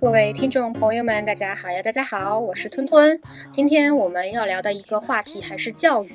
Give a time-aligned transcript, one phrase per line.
[0.00, 1.82] 各位听众朋友们，大家好呀！
[1.82, 3.20] 大家好，我是吞吞。
[3.50, 6.14] 今天我们要聊的一个话题还是教育，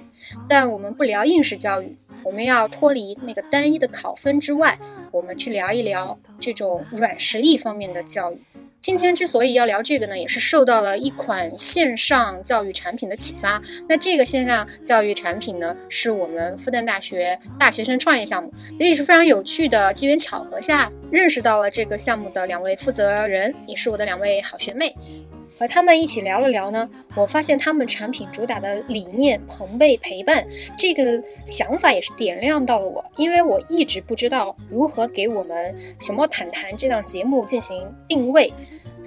[0.50, 4.80] 但我们不聊应试教育，我们要脱离那个单一的考分之外，
[5.12, 8.42] 我们去聊一聊这种软实力方面的教育。
[8.86, 13.60] 今天之所以要聊这个呢，也是受到了一款线上教育产品的启发。
[13.90, 24.96] 那这个线上教育产品呢，是我们复旦大学大学生创业项目，所以是非常有趣的机缘巧合下认识到了这个项目的两位负责人，也是我的两位好学妹。
[25.58, 30.46] 和他们一起聊了聊呢，我发现他们产品主打的理念“朋辈陪伴”
[30.78, 35.74] 这个想法也是点亮到了我，因为我一直不知道如何给我们
[36.06, 38.52] 《熊猫坦谈》这档节目进行定位。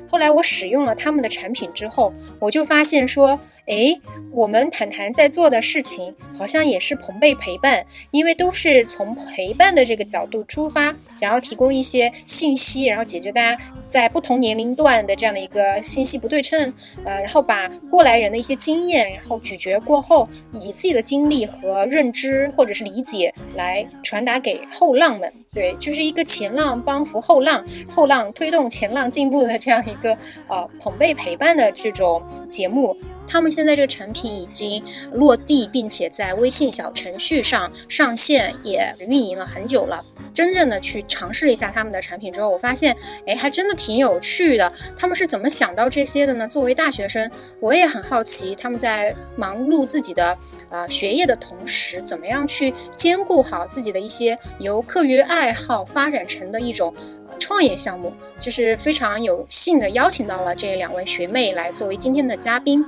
[0.08, 3.94] 后来我使用了他们的产品之后，我就发现说，哎，
[4.32, 16.72] 我们谈谈在做的事情好像也是朋辈陪伴，因为都是从陪伴的这个角度出发，想要提供一些信息，然后解决大家在不同年龄段的这样的一个信息不对称，
[17.04, 25.32] 呃，然后把过来人的一些经验，然后咀嚼过后，以自己的经历和认知或者是理解来传达给后浪们。
[25.52, 32.96] 对，就是一个前浪帮扶后浪，后浪推动前浪进步的这样一个呃捧辈陪伴的这种节目。
[33.28, 40.02] 他们现在这个产品已经落地，并且在微信小程序上上线，也运营了很久了。
[40.32, 44.72] 真正的去尝试了一下他们的产品之后，我发现，哎，还真的挺有趣的。
[44.96, 46.48] 他们是怎么想到这些的呢？
[46.48, 50.38] 作为大学生，我也很好奇，他们在忙碌自己的
[50.70, 56.94] 呃学业的同时，怎么样去兼顾好自己的一些由课余爱好发展成的一种
[57.38, 58.12] 创业项目。
[58.38, 62.84] 就是非常有幸的邀请到了这两位学妹来作为今天的嘉宾。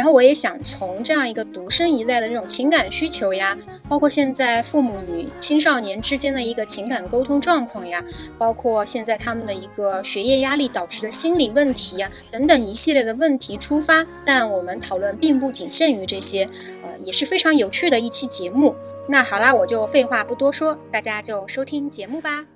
[0.00, 3.54] 然后我也想从这样一个独生一代的这种情感需求呀，
[3.86, 8.02] 包括现在父母与青少年之间的一个情感沟通状况呀，
[8.38, 14.06] 包括现在他们的一个学业压力导致的心理问题呀，等等一系列的问题出发。
[14.24, 16.48] 但我们讨论并不仅限于这些，
[16.82, 18.74] 呃，也是非常有趣的一期节目。
[19.06, 22.46] 那好啦，我就废话不多说，大家就收听节目吧。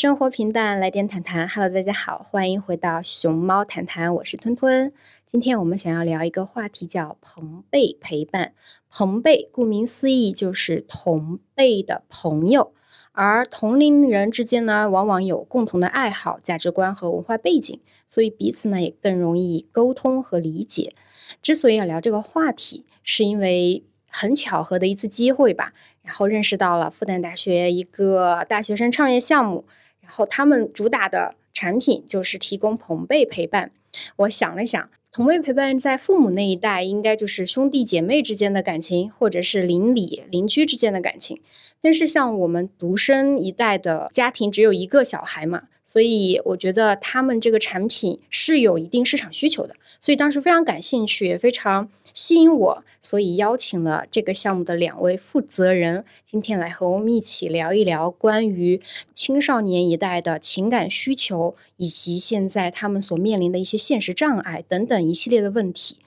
[0.00, 1.48] 生活平淡，来点谈谈。
[1.48, 4.92] Hello，大家好，欢迎回到熊猫谈谈，我是吞吞。
[5.26, 8.52] 今天我们想要聊一个话题，叫朋辈陪伴。
[8.88, 12.72] 朋辈顾名思义就是同辈的朋友，
[13.10, 20.94] 而同龄人之间呢，往往有共同的爱好、价值观和文化背景，所以彼此呢也更容易沟通和理解。
[21.42, 25.72] 之所以要聊这个话题，是因为很巧合的一次机会吧，
[26.02, 29.64] 然后认识到了复旦大学一个大学生创业项目。
[30.08, 33.70] 然后他们主打的产品就是提供朋辈陪伴。
[34.16, 41.42] 我想了想，同辈陪伴在父母那一代，应该就是兄弟姐妹之间的感情，或者是邻里邻居之间的感情。
[41.82, 49.76] 但是像我们独生一代的家庭，只有一个小孩嘛，所以我觉得他们这个产品是有一定市场需求的。
[50.00, 51.90] 所以当时非常感兴趣，也非常。
[52.18, 58.80] 吸引我，所以邀请了这个项目的两位负责人，今天来和我们一起聊一聊关于
[59.14, 65.98] 青少年一代的情感需求，以及现在他们所面临的一些现实障碍等等一系列的问题。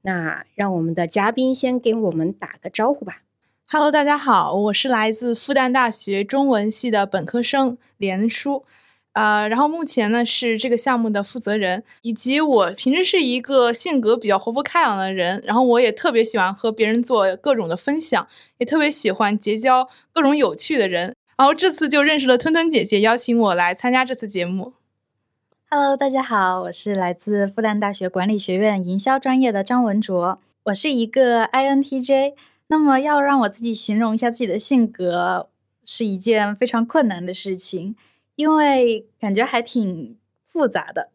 [0.00, 3.24] 那让我们的嘉宾先给我们打个招呼吧。
[3.66, 8.64] Hello，大家好，我是来自复旦大学中文系的本科生连书。
[9.14, 24.74] 呃，然后目前呢是这个项目的负责人，以及我平时是一个性格比较活泼开朗的人，然后我也特别喜欢和别人做各种的分享，也特别喜欢结交各种有趣的人，然后这次就认识了吞吞姐姐，邀请我来参加这次节目。
[25.68, 32.34] Hello，大家好，我是来自复旦大学管理学院营销专业的张文卓，我是一个 INTJ，
[32.68, 35.48] 那么要让我自己形容一下自己的性格，
[35.84, 37.96] 是一件非常困难的事情。
[38.38, 41.10] 因为感觉还挺复杂的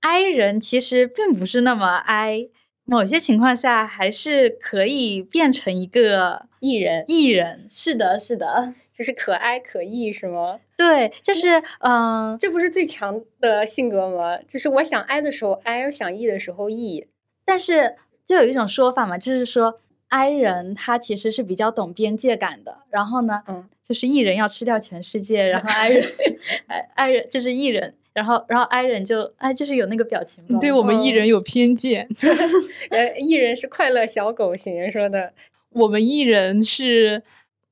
[0.00, 2.50] ，I 人其实并不是那么 I，
[2.84, 7.06] 某些情况下还是可以变成一个艺人。
[7.08, 10.60] 艺人是的，是的，就是可爱可艺，是吗？
[10.76, 14.36] 对，就是嗯，这不是最强的性格吗？
[14.46, 17.06] 就是我想 I 的时候 I，想 E 的时候 E。
[17.46, 17.96] 但是
[18.26, 19.80] 就有一种说法嘛，就是说
[20.16, 23.68] I 人他其实是比较懂边界感的，然后呢，嗯。
[23.86, 26.04] 就是艺人要吃掉全世界，然后 I 人，
[26.66, 32.08] 哎，I 人就是艺人，然后然后 I 人就哎，就是有那个表情包，对我们艺人有偏见。
[32.90, 35.32] 呃，艺人是快乐小狗型说的，
[35.70, 37.22] 我们艺人是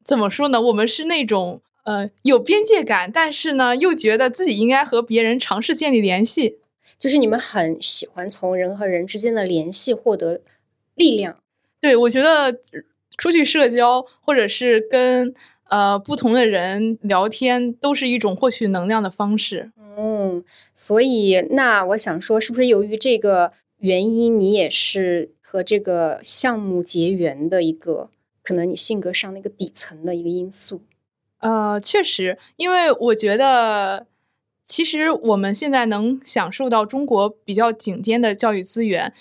[0.04, 0.60] 怎么说呢？
[0.62, 6.58] 我们是那种呃有边界感，但是呢又觉得自己应该和别人尝试建立联系，
[7.00, 10.40] 就是你们很喜欢从人和人之间的联系获得
[10.94, 11.38] 力量。
[11.84, 12.50] 对，我觉得
[13.18, 15.34] 出去社交或者是跟
[15.68, 19.70] 呃不同的人聊天，都是一种获取能量的方式。
[19.98, 20.42] 嗯，
[20.72, 28.08] 所以那我想说，是不是由于这个原因，你也是和这个项目结缘的一个，
[28.42, 30.80] 可能你性格上的一个底层的一个因素？
[31.40, 34.06] 呃，确实，因为我觉得，
[34.64, 39.12] 其实我们现在能享受到中国比较顶尖的教育资源。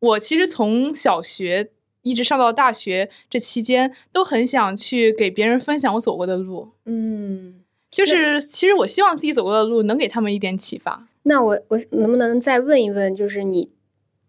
[0.00, 1.70] 我其实从小学
[2.02, 6.68] 一直上到大学这期间，都很想去给别人分享我走过的路。
[6.86, 7.60] 嗯，
[7.90, 11.06] 就是其实我希望自己走过的路能给他们一点启发。
[11.24, 13.70] 那我我能不能再问一问，就是你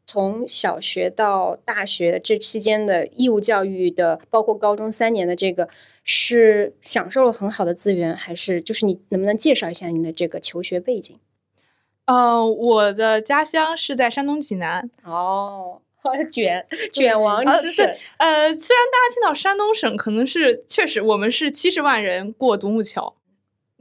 [0.06, 5.70] 从小学到大学这期间的义务教育的，包括高中三年的这个，
[6.04, 11.16] 是享受了很好的资源，还是就是你能不能介绍一下你的这个求学背景？
[12.06, 14.90] 呃，我的家乡是在山东济南。
[15.06, 15.82] 哦，
[16.32, 17.86] 卷卷王呃之省，
[18.18, 23.16] 呃，虽然大家听到山东省，可能是确实我们是七十万人过独木桥，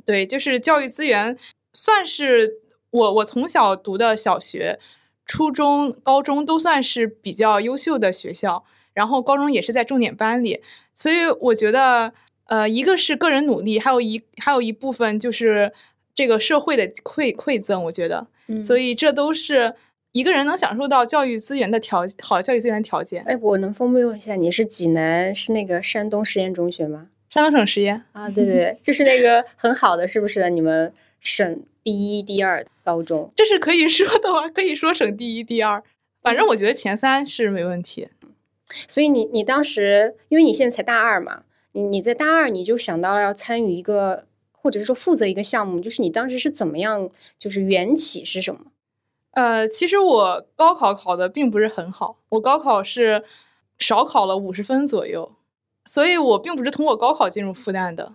[0.05, 1.37] 对，就是教育资源
[1.73, 2.55] 算是
[2.91, 4.79] 我我从小读的小学、
[5.25, 10.61] 初中、高中都算是比较优秀的学校，然后高中也是在重点班里，
[10.95, 12.13] 所以我觉得，
[12.47, 15.73] 呃，一个是个人努力，还有一还有一部分就是
[16.15, 18.63] 这个社会的馈馈赠，我觉得，嗯。
[18.63, 19.75] 所以这都是
[20.13, 23.23] 一个人能享受到教育资源的条好的教育资源的条件。
[23.25, 27.09] 哎，我能方便问一下，你是济南是那个山东实验中学吗？
[27.29, 28.03] 山东省实验。
[28.13, 30.51] 啊，对对对，就是那个很好的，是不是？
[30.51, 34.49] 你们省第一、第二高中，这是可以说的吗？
[34.49, 35.81] 可以说省第一、第二，
[36.23, 38.09] 反正我觉得前三是没问题。
[38.89, 41.43] 所以你你当时，因为你现在才大二嘛，
[41.73, 47.09] 你你在大二你就想到了要参与一个，或者是说负责一个项目，就是你当时是怎么样，
[47.39, 48.70] 就是缘起是什么？
[49.33, 53.25] 呃，其实我高考考的并不是很好，我高考是
[53.79, 55.33] 少考了五十分左右，
[55.85, 58.13] 所以我并不是通过高考进入复旦的。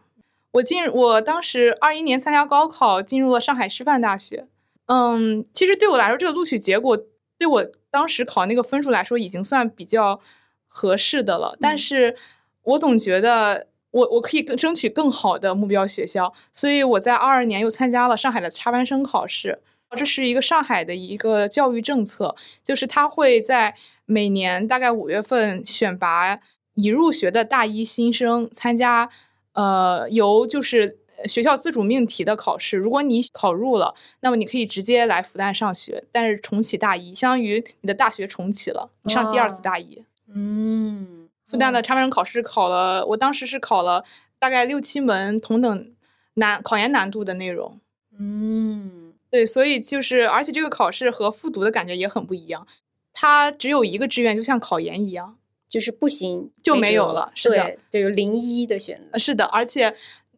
[0.52, 4.48] 我进我当时二一年参加高考，进入了上海师范大学。
[4.88, 6.98] 嗯，其实对我来说，这个录取结果
[7.38, 10.20] 对我当时考那个分数来说，已经算比较
[10.68, 11.58] 合适的了。
[11.60, 12.16] 但嗯是
[12.64, 19.60] 我总觉得我我可以更争取更好的目标学校，所以我在二二年又参加了上海的插班生考试。
[19.96, 23.74] 这是一个上海的一个教育政策，就是它会在
[24.06, 26.40] 每年大概五月份选拔
[26.76, 29.10] 已入学的大一新生参加，
[29.54, 32.78] 呃，由就是学校自主命题的考试。
[32.78, 40.04] 如果你考入了，那么你可以直接来复旦上学，但是重启大一，相当于你的大学重启了，你上第二次哦大一。
[40.34, 44.04] 嗯，复旦的插班生考试考了，我当时是考了
[44.38, 45.94] 大概六七门同等
[46.34, 47.80] 难考研难度的内容。
[48.20, 49.05] 嗯，
[49.36, 52.66] 对，所以就是，而且这个考试和复读的感觉也很不一样，
[53.12, 55.38] 它只有一个志愿，就像考研一样。
[55.68, 59.20] 就是不行就没有了是的对对，有零一的选择呃，。
[59.20, 59.94] 是的，而且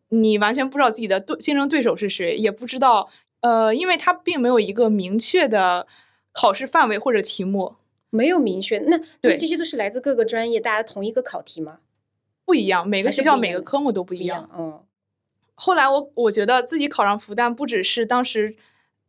[0.10, 3.10] 你完全不知道自己的对竞争对手是谁，也不知道，
[3.42, 5.86] 呃，因为它并没有一个明确的
[6.32, 7.76] 考试范围或者题目，
[8.10, 11.80] 没有明确，那那对这些都是来自各个专业，大家同一个考题吗？
[12.44, 14.26] 不一样，每个学校每个科目都不一一。
[14.26, 14.82] 样，嗯
[15.54, 18.56] 后来我我觉得自己考上复旦，不只是当时，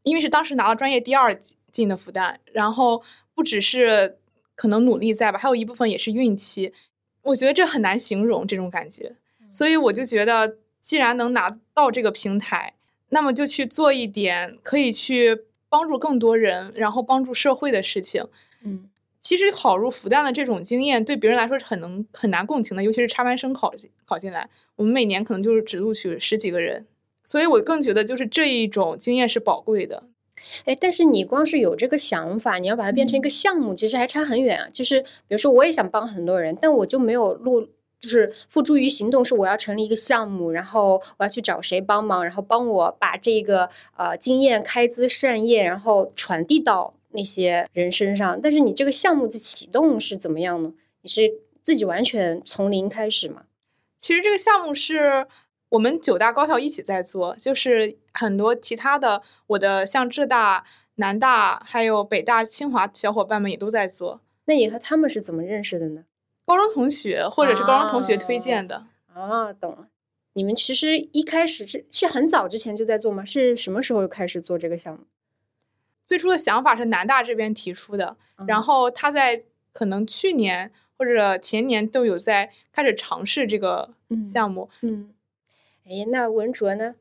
[0.09, 3.03] 因为是当时拿了专业第二进进的复旦，然后
[3.35, 4.19] 不只是
[4.55, 6.73] 可能努力在吧，还有一部分也是运气。
[7.23, 9.15] 我觉得这很难形容这种感觉，
[9.53, 12.75] 所以我就觉得，既然能拿到这个平台，
[13.11, 18.25] 那么就去做一点可以去帮助更多人，然后帮助社会的事情。
[18.63, 18.89] 嗯
[19.21, 26.87] 其实考入复旦的这种经验，对别人来说是很能很难共情的，尤其是插班生考进考进来，我们每年可能就是只录取十几个人，
[27.29, 30.05] 所以我更觉得就是这一种经验是宝贵的。
[30.65, 34.67] 哎，但是你光是有这个想法，你要把它变成一个项目，其实还差很远啊。
[34.73, 37.61] 就是比如说，我也想帮很多人，但我就没有录，
[38.01, 43.69] 就是付诸于行动，是我要成立一个项目，然后我要去找谁帮忙，然后帮我把这个
[43.99, 48.41] 呃经验开枝散叶，然后传递到那些人身上。
[48.41, 50.73] 但是你这个项目的启动是怎么样呢？
[51.03, 51.31] 你是
[51.63, 53.43] 自己完全从零开始吗？
[54.01, 55.27] 其实这个项目是
[55.71, 60.65] 我们九大高校一起在做，就是很多其他的我的像浙大、
[60.97, 64.21] 南大还有北大、清华小伙伴们也都在做。
[64.47, 66.05] 那你和他们是怎么认识的呢？
[66.47, 69.89] 高中同学或者是高中同学推荐的，啊，懂了。
[70.33, 73.25] 你们其实一开始是是很早之前就在做吗？
[73.25, 75.01] 是什么时候开始做这个项目？
[76.07, 79.43] 最初的想法是南大这边提出的，然嗯后他在
[79.75, 84.71] 可能去年或者前年都有在开始尝试这个嗯项目。
[84.81, 85.11] 嗯，
[85.89, 86.95] 哎，那文卓呢？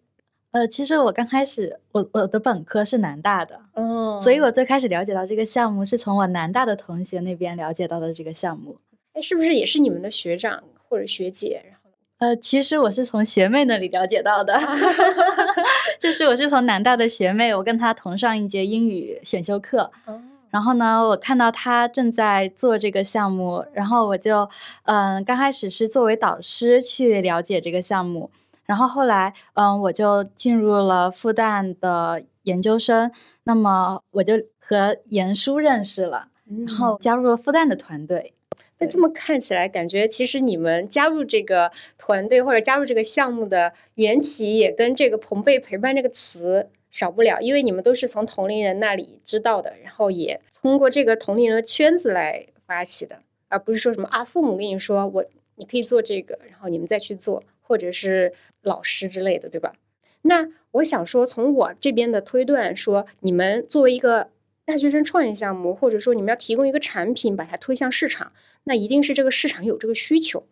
[0.51, 8.77] 呃，其实我刚开始，我我的本科是南大的，哦所以我最开始了解到这个项目是从我南大的同学那边了解到的这个项目。
[9.11, 11.61] 哎，是不是也是你们的学长或者学姐？
[11.65, 11.89] 然后
[12.19, 14.57] 呃，其实我是从学妹那里了解到的，
[15.99, 24.49] 就是我是从南大的学妹，我跟她同上一节英语选修课，哦，然后呢，我看到她正在做这个项目，然后我就
[24.85, 28.31] 嗯，刚开始是作为导师去了解这个项目，
[28.67, 33.11] 然后后来嗯，我就进入了复旦的研究生，
[33.45, 38.33] 那么我就和严叔认识了，然然后加入了复旦的团队。
[38.79, 59.73] 那这么看起来，感觉其实你们加入这个团队或者加入这个项目的缘起，也跟这个“朋辈陪伴”这个词少不了，因为你们都是从同龄人那里知道的，然后也通过这个同龄人的圈子来发起的，而不是说什么啊，父母跟你说我你可以做这个，然后你们再去做，或者是老师之类的，对吧？
[60.21, 64.29] 那我想说，从我这边的推断说，你们作为一个
[64.65, 68.31] 大学生创业项目，或者说你们要提供一个产品，把它推向市场。
[68.63, 70.45] 那一定是这个市场有这个需求，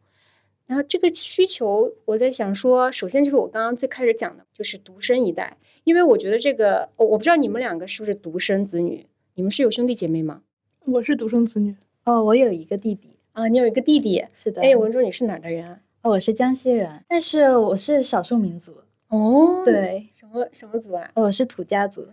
[0.67, 10.43] 然后这个需求，我在想说，首先就是我刚刚最开始讲的，就是独生一代，因为我觉得这个，我我不知道你们两个是不是独生子女，你们是有兄弟姐妹吗？
[10.85, 15.79] 我是独生子女，哦，我有一个弟弟，啊，你有一个弟弟，是的，哎，文珠你是哪儿的人啊？
[16.05, 18.71] 哦我是江西人，但是我是少数民族，
[19.07, 21.09] 哦，对，什么什么族啊？
[21.15, 22.05] 我是土家族，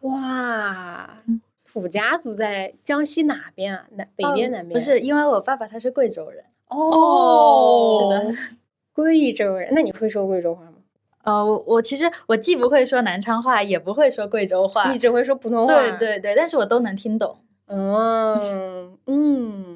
[0.00, 3.86] 哇嗯，土家族在江西哪边啊？
[3.90, 4.72] 南北边哦南边？
[4.72, 8.34] 不是，因为我爸爸他是贵州人，哦，是的，
[8.94, 10.78] 贵州人，那你会说贵州话吗？
[11.24, 15.74] 呃，我我其实我既不会说南昌话，也不会说贵州话你，只会说普通话？
[15.74, 17.36] 对对对，但是我都能听懂。
[17.66, 19.73] 嗯嗯，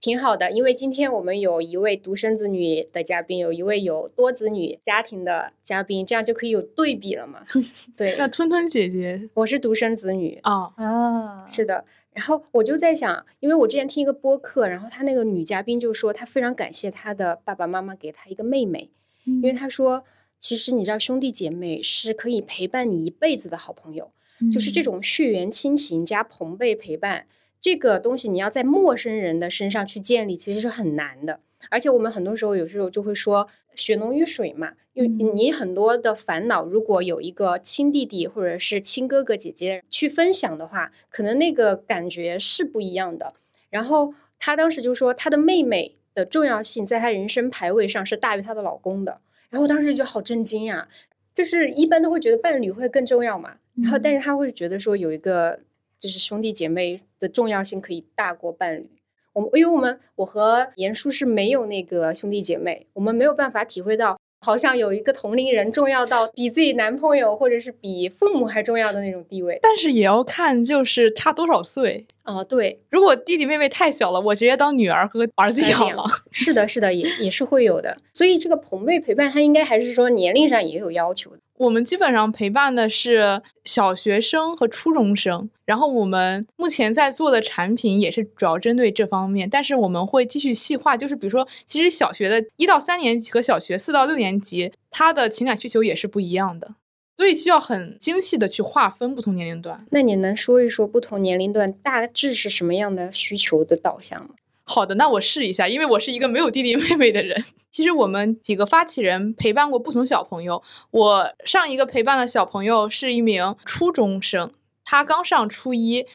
[0.00, 7.44] 挺好的，因为今天我们有一位独生子女的嘉宾，有一位有多子女家庭的嘉宾，这样就可以有对比了嘛。
[7.96, 11.84] 对，那吞吞姐姐我是独生子女，啊，啊，是的。
[12.12, 18.90] 然后我就在想，因为我之前听一个播客，然后他那个女嘉宾就说，她非常感谢她的爸爸妈妈给她一个妹妹，
[19.24, 20.04] 因因为她说，
[20.40, 24.10] 其实你知道，兄弟姐妹是可以陪伴你一辈子的好朋友。
[24.52, 27.26] 就是这种血缘亲情加朋辈陪伴
[27.60, 31.40] 这个东西，你要在陌生人的身上去建立，其实是很难的。
[31.70, 43.34] 而且我们很多时候有时候就会说血浓于水嘛，因为嗯你很多的烦恼，如果有一个亲弟弟或者是亲哥哥姐姐去分享的话，可能那个感觉是不一样的。
[43.70, 49.20] 然后她当时就说，她的妹妹的重要性在她人生排位上是大于她的老公的。
[49.50, 50.88] 然后我当时就好震惊呀、
[51.34, 55.60] 就是一般都会觉得伴侣会更重要嘛，然后但是他会觉得说有一个
[55.98, 58.88] 就是兄弟姐妹的重要性可以大过伴侣。
[59.32, 69.58] 我们因为我们我和严叔是没有那个兄弟姐妹，我们没有办法体会到好像有一个同龄人重要到比自己男朋友或者是比父母还重要的那种地位。
[69.62, 72.06] 但是也要看就是差多少岁。
[72.28, 76.04] 哦，对，如果弟弟妹妹太小了，我直接当女儿和儿子来养养了。
[76.30, 77.96] 是的，是的，也也是会有的。
[78.12, 81.38] 所以这个朋辈陪伴，他应该还是说年龄上也有要求的。
[81.56, 96.74] 我们基本上陪伴的是小学生和初中生，然后我们目前在做的产品也是主要针对这方面，但是我们会继续细化，就是比如说，其实小学的一到三年级和小学四到六年级，他的情感需求也是不一样的，
[97.18, 99.84] 所以需要很精细的去划分不同年龄段。
[99.90, 104.36] 那你能说一说不同年龄段大致是什么样的需求的导向吗？
[104.62, 107.42] 好的，那我试一下，因为我是一个没有弟弟妹妹的人。
[107.72, 110.62] 其实我们几个发起人陪伴过不同小朋友。
[110.92, 114.52] 我上一个陪伴的小朋友是一名初中生，
[114.84, 116.06] 他刚上初一。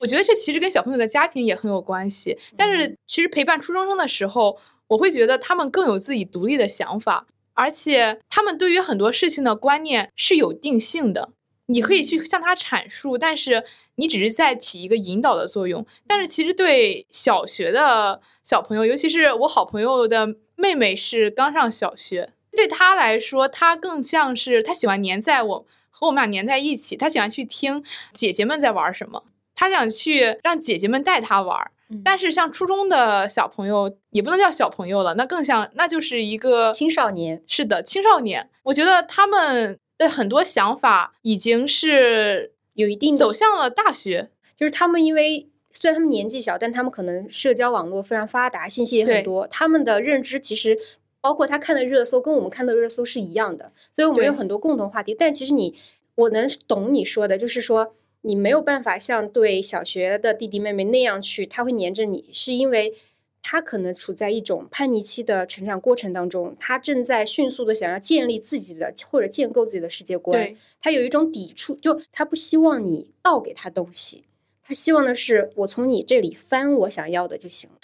[0.00, 2.36] 我觉得这其实跟小朋友的家庭也很有关系。
[2.56, 11.30] 但是其实陪伴初中生的时候，我会觉得他们更有自己独立的想法，而且他们对于很多事情的观念是有定性的。
[11.66, 13.64] 你可以去向他阐述，但是
[13.96, 15.84] 你只是在起一个引导的作用。
[16.06, 27.84] 但是其实对小学的小朋友，尤其是我好朋友的妹妹是刚上小学，对她来说，她更像是她喜欢黏在我和我们俩黏在一起，她喜欢去听
[28.14, 29.24] 姐姐们在玩什么，
[29.54, 31.70] 她想去让姐姐们带她玩。
[32.04, 37.42] 但是像初中的小朋友，也不能叫小朋友了，那更像那就是一个青少年。
[37.46, 38.50] 是的，青少年。
[38.64, 44.30] 我觉得他们的很多想法已经是有一定的走向了大学。
[44.56, 50.76] 就是他们因为虽然他们年纪小，但他们可能社交网络非常发达，信息也很多，他们的认知其实
[51.20, 55.14] 包括他看的热搜跟我们看的热搜是一样的，所以我们有很多共同话题。
[55.18, 55.74] 但其实你
[56.16, 62.94] 我能懂你说的，就是说你没有办法像对小学的弟弟妹妹那样去，他会黏着你，是因为
[63.40, 74.24] 他可能处在一种叛逆期的成长过程当中，他正在迅速的想要建立自己的或者建构自己的世界观，他有一种抵触，就他不希望你倒给他东西，
[74.62, 77.76] 他希望的是我从你这里翻我想要的就行了。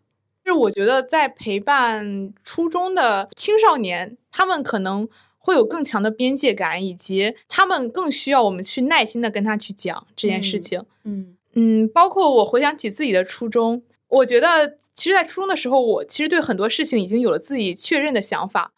[0.45, 5.09] 就是我觉得在陪伴初中的青少年，他们可能
[5.45, 10.85] 会有更强的边界感，以及他们更需要我们去耐心的跟他去讲这件事嗯情。
[11.05, 18.73] 嗯嗯，包括我回想起自己的初中，我觉得其实，在初中的时候，我其实对很多事情已经有了自己确认的想法。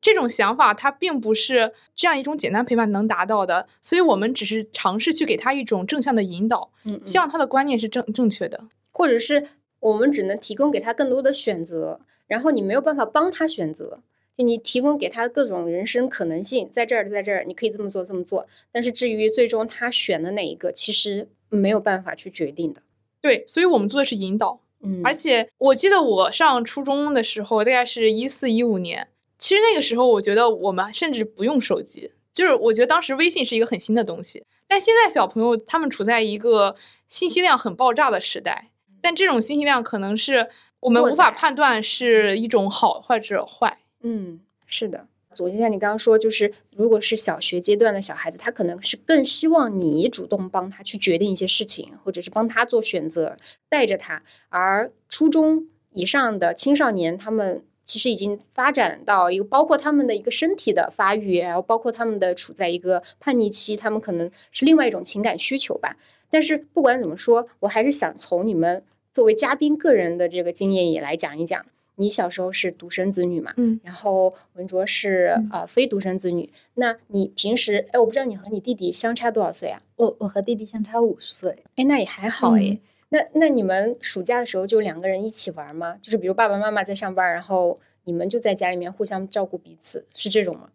[0.00, 8.64] 这种想法它并不是这样一种简单陪伴能达到的，所以我们只是尝试去给他一种正向的引导，嗯，希望他的观念是正正确的。
[8.92, 9.48] 或者是
[9.80, 14.00] 我们只能提供给他更多的选择，然后你没有办法帮他选择，
[14.36, 18.46] 就你提供给他各种人生可能性，在这儿，在这儿，你可以这么做，这么做。
[18.70, 22.82] 但是至于最终他选的哪一个，其实没有办法去决定的。
[23.20, 24.60] 对，所以我们做的是引导。
[24.84, 29.06] 嗯而且我记得我上初中的时候，大概是一四一五年。
[29.38, 34.44] 其实那个时候，我觉得我们甚至不用手机，就是我觉得当时微信是一个很新的东西。
[34.66, 36.74] 但现在小朋友他们处在一个
[37.06, 38.70] 信息量很爆炸的时代，
[39.02, 40.48] 但这种信息量可能是
[40.80, 43.78] 我们无法判断是一种好或者坏。
[44.02, 45.06] 嗯，是的。
[45.34, 53.38] 总结一下你刚刚说，就是如果是小学阶段的小孩子，他可能是更希望你主动帮他去决定一些事情，或者是帮他做选择，
[53.70, 54.22] 带着他。
[54.50, 65.96] 而初中以上的青少年，他们其实已经发展到一个包括他们的一个身体的发育，然后包括他们的处在一个叛逆期，他们可能是另外一种情感需求吧。
[66.28, 71.64] 但是不管怎么说，我还是想从你们作为嘉宾个人的这个经验也来讲一讲。
[71.96, 73.52] 你小时候是独生子女嘛？
[73.56, 76.50] 嗯，然后文卓是、啊呃非独生子女。
[76.74, 79.82] 那你平时哎，我不知道你和你弟弟相差多少岁啊？
[79.96, 82.60] 我我和弟弟相差五岁，哎，那也还好哎。
[82.60, 82.80] 嗯
[83.14, 85.98] 那那你们暑假的时候就两个人一起玩吗？
[86.00, 90.70] 就是比如爸爸妈妈在上班，然后你们就在家里面互相照顾彼此，是这种吗？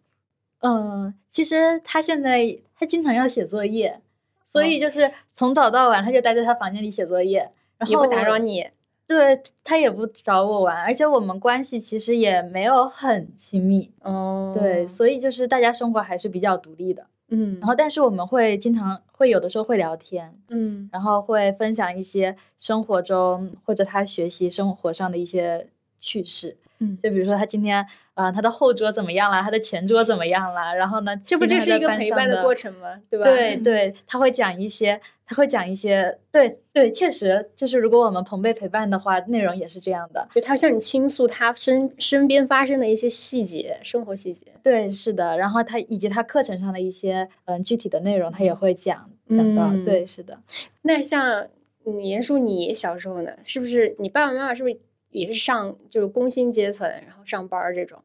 [0.60, 4.00] 嗯，其实他现在他经常要写作业，
[4.46, 8.68] 所哦以就是从早到晚他就待在他房间里写作业，然后也不打扰你。
[9.08, 17.06] 对他也不找我玩，而且我们关系其实也没有很亲密，哦，对，所以就是大家生活还是比较独立的。
[17.30, 25.66] 嗯，然后，但是我们会经常会有的时候会聊天，嗯然后会分享一些生活中或者他学习生活上的一些
[26.00, 26.56] 趣事。
[26.78, 33.00] 嗯，就比如说他今天，呃，他的后桌怎么样了，他的前桌怎么样了，然后呢，这不就是一个陪伴的过程吗？
[33.10, 33.24] 对吧？
[33.24, 40.26] 对对，他会讲一些，他会讲一些，对对，确实就是如果我们朋辈陪伴的话，内容也是这样的。
[40.34, 44.46] 就他向你倾诉他身身边发生的一些细节，生活细节。
[44.62, 49.66] 对，是的，然后他以及他课程上的一些嗯具体的内容，他也会讲讲到。
[49.66, 50.38] 嗯对，是的，
[50.80, 51.46] 那像
[51.84, 58.02] 你严叔，你小时候呢，是不是你爸爸妈妈是不是也是上就是工薪阶层，然后上班儿这种？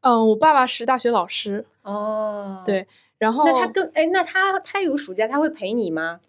[0.00, 2.86] 嗯，我爸爸是大学老师，哦对
[3.18, 6.20] 然后那他跟哎，那他他有暑假他会陪你吗？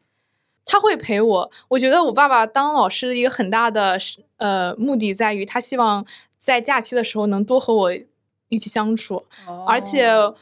[0.67, 1.51] 他会陪我。
[1.69, 3.97] 我觉得我爸爸当老师的一个很大的
[4.37, 6.05] 呃目的在于，他希望
[6.37, 7.91] 在假期的时候能多和我
[8.49, 9.23] 一起相处，
[9.65, 10.35] 而且哦。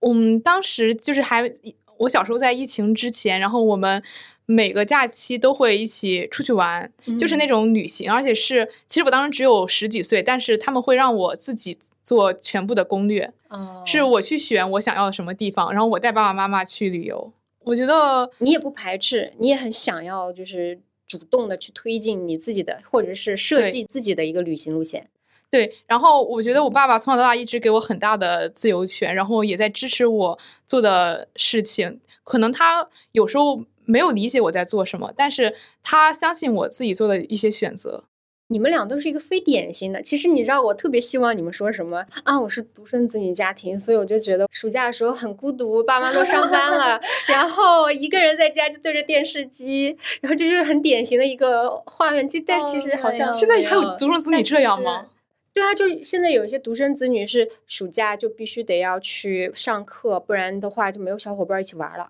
[0.00, 1.50] 我们当时就是还
[1.96, 4.02] 我小时候在疫情之前，然后我们
[4.44, 7.48] 每个假期都会一起出去玩，就是那嗯。
[7.48, 13.82] 种旅行，而且是其实我当时只有十几岁，但是他们会让我自己做全部的攻略，哦。
[13.86, 17.32] 是我去选我想要的什么地方，然后我带爸爸妈妈去旅游。
[17.64, 25.08] 我觉得你也不排斥，你也很想要就是主动的去推进你自己的，或者是设计自己的一个旅行路线。
[25.50, 32.00] 对，然后我觉得我爸爸从小到大一直给我很大的自由权，然后也在支持我做的事情。
[32.24, 38.04] 可能他有时候没有理解我在做什么，但是他相信我自己做的一些选择。
[38.48, 40.02] 你们俩都是一个非典型的。
[40.02, 42.38] 其实你知道，我特别希望你们说什么啊？
[42.38, 52.28] 我是独生子女家庭，所以我就觉得暑假的时候很孤独，爸妈都上班了， 然后一个人在家就对着电视机，然后这就是很典型的一个画面。
[52.28, 55.06] 就但其哦实好像、没现在还有独生子女这样吗？
[55.52, 62.08] 对啊，就现在有一些独生子女是暑假就必须得要去上课，不然的话就没有小伙伴一起玩了。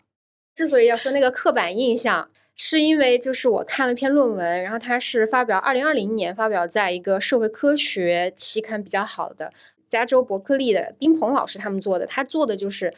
[0.56, 9.52] 之所以要说那个刻板印象，是因为就是我看了一篇论文，然后它是发表二零二零年发表在一个社会科学期刊比较好的
[9.88, 12.94] 加州伯克利的丁鹏老师他们做的，他做的就是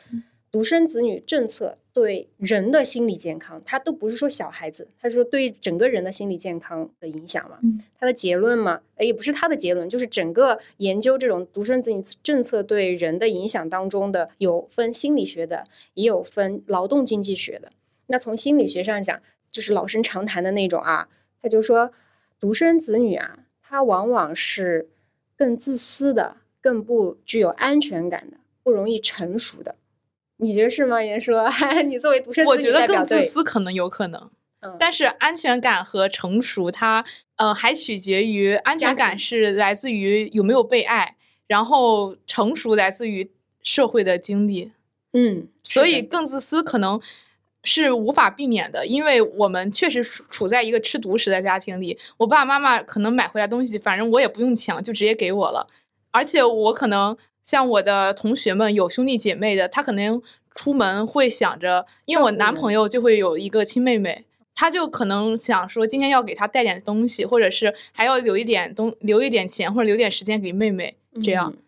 [0.52, 7.58] 独生子女政策对人的心理健康，他都不是说小孩子，他说对整个人的心理健康的影响嘛。
[7.62, 15.64] 嗯他的结论嘛，呃也不是他的结论，就是整个研究这种独生子女政策对人的影响当中的，有分心理学的，
[15.94, 17.72] 也有分劳动经济学的。
[18.06, 19.20] 那从心理学上讲，
[19.56, 21.08] 就是老生常谈的那种啊，
[21.40, 21.90] 他就说
[22.38, 24.90] 独生子女啊，他往往是
[25.34, 29.76] 更自私的，更不具有安全感的，不容易成熟的。
[30.36, 31.02] 你觉得是吗？
[31.02, 31.48] 言说，
[31.88, 37.02] 你作为独生子我觉得更自私可能有可能，嗯，但是安全感和成熟它，
[37.36, 41.16] 呃，还取决于安全感是来自于有没有被爱，
[41.46, 43.30] 然后成熟来自于
[43.62, 44.72] 社会的经历。
[45.14, 47.00] 嗯，所以更自私可能
[47.66, 51.98] 是无法避免的，因为我们确实处处在一个吃独食的家庭里。
[52.16, 55.66] 我爸爸妈妈可能买回来东西，反正我也不用抢，就直接给我了。
[56.12, 60.22] 而且我可能像我的同学们有兄弟姐妹的，他可能
[60.54, 64.24] 出门会想着，因为我男朋友就会有一个亲妹妹。
[64.54, 71.52] 他就可能想说，今天要给他带点东西，或者是还要留一点东，留一点钱，或者留点时间给妹妹，这样。
[71.54, 71.62] 嗯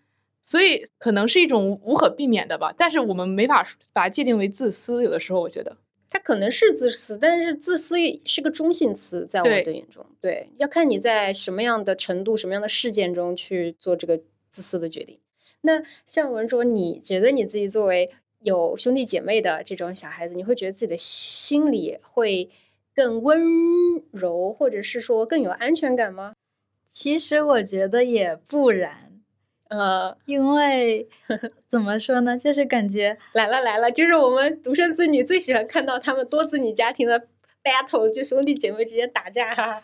[0.48, 5.04] 所以可能是一种无可避免的吧，但是我们没法把它界定为自私。
[5.04, 5.76] 有的时候我觉得，
[6.10, 15.18] 他可能是自私，但是自私是个中性词，在我对的眼中，对，要看你在什么样的程度、什么样的事件中去做这个自私的决定。
[15.60, 22.48] 那像文说，你觉得你自己作为有兄弟姐妹的这种小孩子，你会觉得自己的心里会
[22.94, 23.42] 更温
[24.12, 26.34] 柔，或者是说更有安全感吗？
[26.90, 29.07] 其实我觉得也不然，
[29.68, 31.08] 呃，因为
[31.68, 37.26] 怎么说呢，就是感觉来了来了，就是我们独生子女最喜欢看到他们多子女家庭的
[37.62, 39.82] battle，就兄弟姐妹之间打架、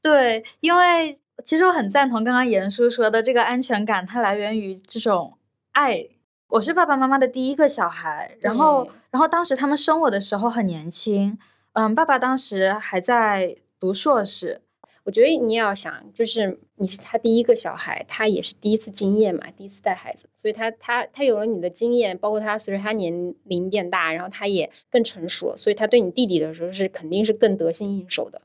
[0.00, 5.38] 对，因为其实我很赞同刚刚严叔说的，这个安全感它来源于这种
[5.72, 6.06] 爱。
[6.48, 11.38] 我是爸爸妈妈的第一个小孩，然后然后当时他们生我的时候很年轻，
[11.72, 14.60] 嗯，爸爸当时还在读硕士，
[15.04, 28.42] 我觉得你要想，就是你是他第一个小孩，他也是第一次经验嘛，第一次带孩子，所以他他他有了你的经验，包括他随着他年龄变大，然后他也更成熟，所以他对你弟弟的时候是肯定是更得心应手的。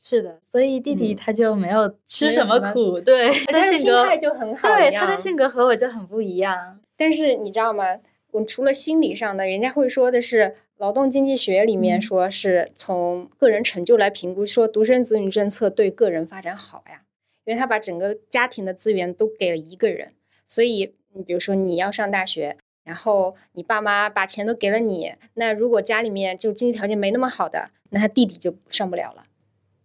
[0.00, 6.80] 是的，所以弟弟嗯他就没有吃什么苦，对， 他的心性格态就很好对他的性格和我就很不一样。
[6.96, 7.84] 但是你知道吗？
[8.32, 17.02] 我除了心理上的，人家会说的是劳动经济学里面嗯说是从个人成就来评估，说独生子女政策对个人发展好呀，
[17.44, 20.12] 因为他把整个家庭的资源都给了一个人，
[20.46, 29.24] 所以你比如说你要上大学，然后你爸妈把钱都给了你，那如果家里面就经济条件没那么好的，那他弟弟就上不了了。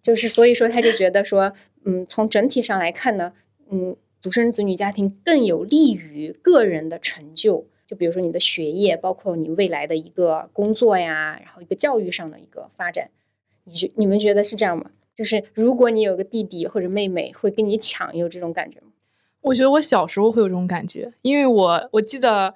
[0.02, 3.34] 就是所以说，他就觉得说，嗯，从整体上来看呢，
[3.70, 7.68] 嗯，独生子女家庭更有利于个人的成就。
[7.86, 13.10] 就比如说你的学业，包括你未来的一个工作呀，然后一个教育上的一个发展，
[13.66, 14.92] 你觉你们觉得是这样吗？
[15.20, 18.88] 就是如果你有个弟弟或者妹妹会跟你抢，有这种感觉吗？
[19.42, 22.56] 我觉得我小时候会有这种感觉，因为我我记得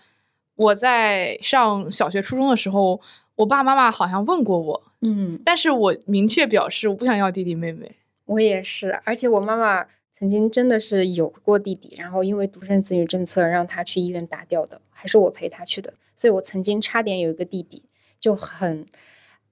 [0.55, 3.01] 我在上小学、初中的时候，
[3.35, 7.97] 我爸爸妈妈好像问过我，嗯，但是我明确表示我不想要弟弟妹妹。
[8.23, 17.83] 我也是，而且我妈妈曾经真的是有过弟弟，然后因为独生子女政策让他去医院打掉的，还是我陪他去的，所以我曾经差点有一个弟弟，
[18.21, 18.87] 就很，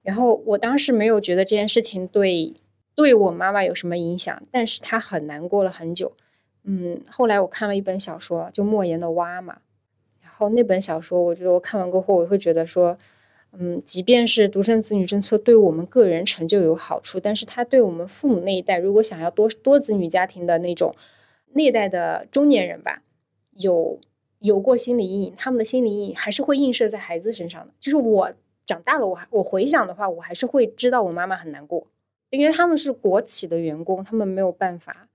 [0.02, 2.54] 然后我当时没有觉得这件事情对
[2.94, 6.12] 对我妈妈有什么影响，但是她很难过了很久。
[6.64, 9.58] 嗯，后来我看了一本小说，就莫言的《蛙》嘛，
[10.20, 12.96] 然后那本小说，我觉得我看完过后，我会觉得说，
[13.52, 20.94] 嗯，即便是独生子女政策对我们个人成就有好处，但是它对我们父母那一代，如果想要多多子女家庭的那种
[21.54, 23.02] 那一代的中年人吧，
[23.56, 23.98] 有
[24.38, 27.72] 有过心理阴影，他们的心理阴影还是会映射在孩子身上的。
[27.80, 28.32] 就是我
[28.64, 31.88] 长大了，我还我回想的话，我还是会知道我妈妈很难过，
[32.32, 35.06] 因为他们是国企的员工，他们没有办法，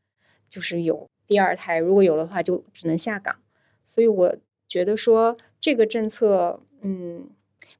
[0.47, 3.35] 就是有第二胎，如果有的话就只能下岗。
[3.83, 7.27] 所以我觉得说这个政策，嗯，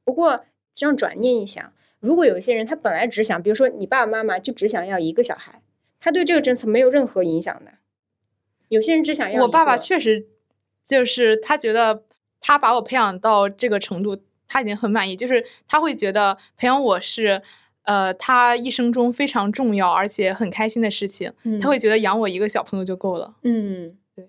[0.02, 5.62] 不过这样转念一想，如果有一些人他本来只想，比如说你爸爸妈妈就只想要一个小孩，
[6.00, 7.74] 他对这个政策没有任何影响的。
[8.70, 10.26] 有些人只想要我爸爸确实
[10.84, 12.02] 就是他觉得
[12.40, 17.40] 他把我培养到这个程度，他已经很满意，就是他会觉得培养我是。
[17.88, 23.34] 呃，他一生中非常重要而且很开心的事情，嗯他会觉得养我一个小朋友就够了。
[23.42, 24.28] 嗯，对。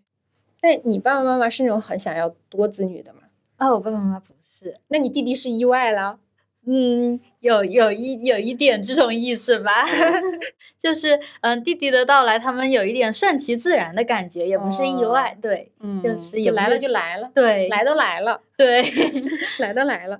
[0.62, 3.20] 那你爸爸妈妈是那种很想要多子女的吗？
[3.58, 6.20] 啊，我爸爸妈妈不是，那你弟弟是意外了？
[6.66, 9.86] 嗯，有有一有一点这种意思吧，
[10.82, 18.42] 就是嗯，弟弟的到来，他们有一点顺其自然的感觉，也不是意外，对，嗯就是也就来了就来了，对，来都来了。
[18.58, 18.84] 对，
[19.60, 20.20] 来都来了。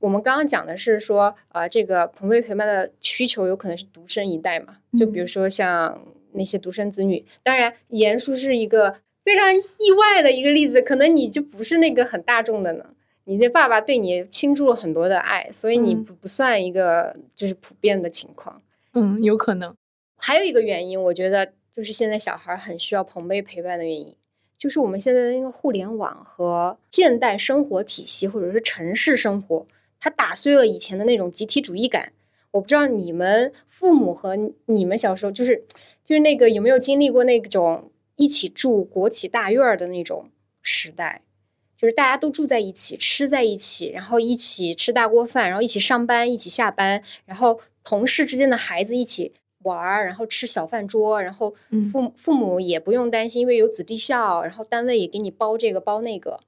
[0.00, 6.00] 我们刚刚讲的是说，呃，这个朋辈陪伴的需求有可能是独生一代嘛，就比如嗯说像
[6.32, 7.24] 那些独生子女。
[7.42, 12.86] 当然，严叔是一个非常意外的一个例子，可能你就不是那个很大众的呢。
[13.24, 18.62] 你的爸爸对你倾注了很多的爱，所以你嗯不不算一个就是普遍的情况。
[18.94, 19.74] 嗯，有可能。
[20.16, 24.12] 还有一个原因，我觉得就就是现在小孩很需要朋辈陪伴的原因，
[24.58, 29.64] 就是我们现在的那个互联网和现代生活体系，或者是城市生活，
[30.00, 32.12] 它打碎了以前的那种集体主义感。
[32.52, 35.64] 我不知道你们父母和你们小时候，就是
[36.04, 40.30] 就是那个有没有经历过那种一起住国企大院的那种
[40.62, 41.22] 时代，
[41.76, 49.32] 就是大家都住在一起，吃在一起，然后一起吃大锅饭，然后一起上班，一起下班，然后同事之间的孩子一起
[49.62, 51.54] 玩儿，然后吃小饭桌，然后
[51.92, 56.40] 父父母也不用担心，因为有子弟校，然后单位也给你包这个包那个，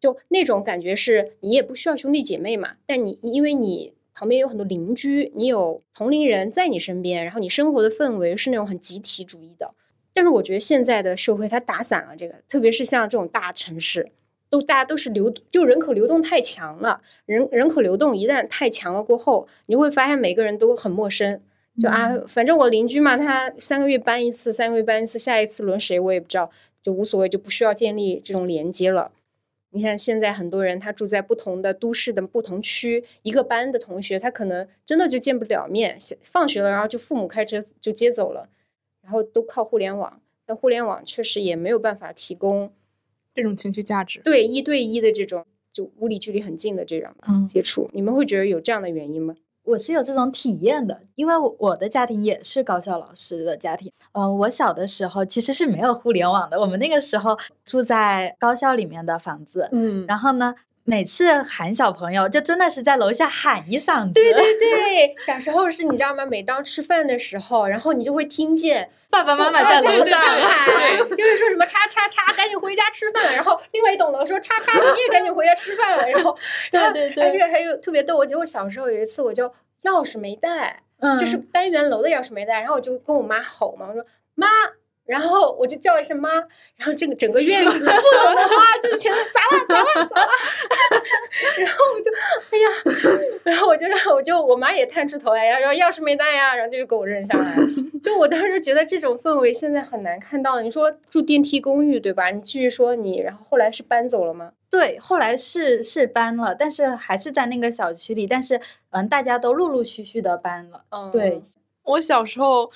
[0.00, 3.92] 就那种感觉是你也不需要兄弟姐妹嘛，但你因为你。
[4.20, 9.72] 旁边有很多邻居，你有同龄人在你身边，然后你生活的氛围是那种很集体主义的。
[10.12, 14.10] 但是我觉得现在的社会它打散了这个，特别是像这种大城市，
[14.50, 17.00] 都大家都是流，就人口流动太强了。
[17.26, 21.40] 人人口流动一旦太强了过后，你会发现每个人都很陌生。
[21.80, 26.50] 就啊，反正我邻居嘛，他三个月搬一次，三个月搬一次，下一次轮谁我也不知道，
[26.82, 29.12] 就无所谓，就不需要建立这种连接了。
[29.78, 38.48] 你看，现在很多人他住在不同的都市的不同区，一个班的同学他可能真的就见不了面，放学了然后就父母开车就接走了，
[39.02, 40.20] 然后都靠互联网。
[40.44, 42.72] 但互联网确实也没有办法提供
[43.32, 47.14] 这种情绪价值，对一对一的这种就物理距离很近的这种
[47.48, 49.36] 接触，你们会觉得有这样的原因吗？
[49.68, 53.92] 我是有这种体验的，因为我的家庭也是高校老师的家庭。
[54.12, 59.68] 嗯，我小的时候其实是没有互联网的，我们那个时候住在高校里面的房子。
[59.72, 60.54] 嗯，然后呢，
[60.88, 64.14] 每次喊小朋友，就真的是在楼下喊一嗓子。
[64.14, 66.24] 对对对，小时候是你知道吗？
[66.24, 73.34] 每当吃饭的时候，然后你就会听见爸爸妈妈在楼上喊，就是说什么叉叉叉，赶紧回家吃饭。
[73.34, 76.08] 然后另外一栋楼说叉叉，你也赶紧回家吃饭了。
[76.08, 76.34] 然后，
[76.72, 79.52] 然后而且还有特别逗，我记得我小时候有一次，我就。
[79.84, 80.82] 钥匙没带，
[81.20, 84.48] 就是单元楼的钥匙没带，然后我就跟我妈吼嘛，我说妈，
[85.08, 86.30] 然后我就叫了一声妈，
[86.76, 90.28] 然后这个整个院子 不懂的花就全都砸了砸了砸了，
[91.58, 92.12] 然后我就
[92.50, 92.68] 哎呀，
[93.44, 97.56] 然后我就让我就我妈也探出头来呀，然后钥匙没带呀，然后就给我扔下来，
[98.02, 100.62] 就我当时觉得这种氛围现在很难看到了。
[100.62, 102.28] 你说住电梯公寓对吧？
[102.30, 104.52] 你继续说你，然后后来是搬走了吗？
[104.70, 110.82] 对，后来是是搬了，但是还是在那个小区里，但是嗯，大家都陆陆续续的搬了。
[110.90, 111.42] 嗯，对，
[111.84, 112.70] 我小时候，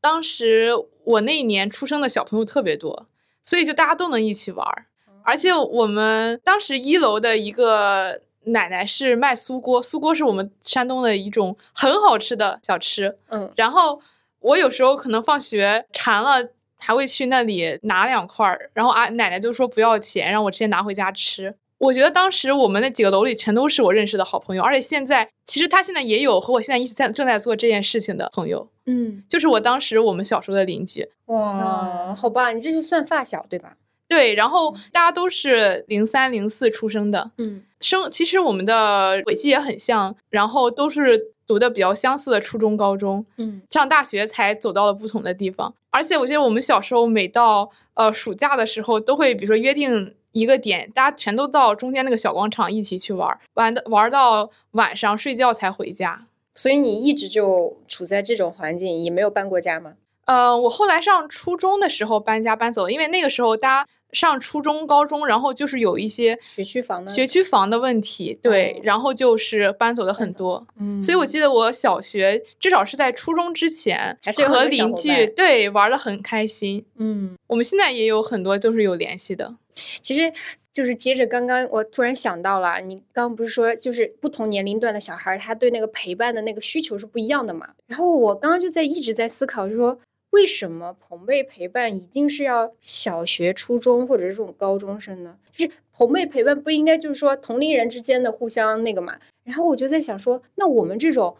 [0.00, 0.72] 当时
[1.06, 3.06] 我那一年出生的小朋友特别多，
[3.42, 4.86] 所以就大家都能一起玩儿。
[5.22, 13.16] 而且我们当时一楼的一个奶奶是卖酥锅，酥锅是我们山东的一种很好吃的小吃。
[13.30, 14.00] 嗯，然后
[14.40, 16.50] 我有时候可能放学馋了。
[16.78, 21.56] 还会去那里拿两块儿，然后啊奶奶就说不要钱，让我直接拿回家吃。
[21.78, 31.08] 我觉得当时我们那几个楼里全都是我认识的好朋友，而且现在其实他现在也有和我现在一起在正在做这件事情的朋友，嗯，就是我当时我们小时候的邻居。
[31.26, 33.76] 哇，好吧，你这是算发小对吧？
[34.08, 41.32] 对，然后大家都是零三零四出生的，嗯，生其实我们的轨迹也很像，然后都是。
[41.48, 45.72] 读的比较相似的初中、高中，嗯，上大学才走到了不同的地方。
[45.92, 56.26] 而且我记得我们小时候每到呃暑假的时候，都会比如说约定一个点，大家全都到中间那个小广场一起去玩，玩的玩到晚上睡觉才回家。
[56.54, 59.94] 所以你一直就处在这种环境，也没有搬过家吗？
[60.26, 63.88] 呃，我后来上初中的时候搬家搬走，因为那个时候大家。
[64.12, 79.56] 上初中、高中，然后就是有一些学区房的学区房的问题，对，然后就是搬走的很多，嗯，所以我记得我小学至少是在初中之前，还是和邻居对玩的很开心，嗯，我们现在也有很多就是有联系的。
[80.02, 80.32] 其实
[80.72, 87.70] 就是接着刚刚我突然想到了，你刚刚不是说就是不同年龄段的小孩他对那个陪伴的那个需求是不一样的嘛？
[87.86, 89.98] 然后我刚刚就在一直在思考，就说。
[90.30, 95.34] 为什么朋辈陪伴一定是要小学、初中或者是这种高中生呢？
[95.50, 99.16] 就是朋辈陪伴不应该就是说同龄人之间的互相那个嘛？
[99.44, 101.34] 然后我就在想说，那我们这种，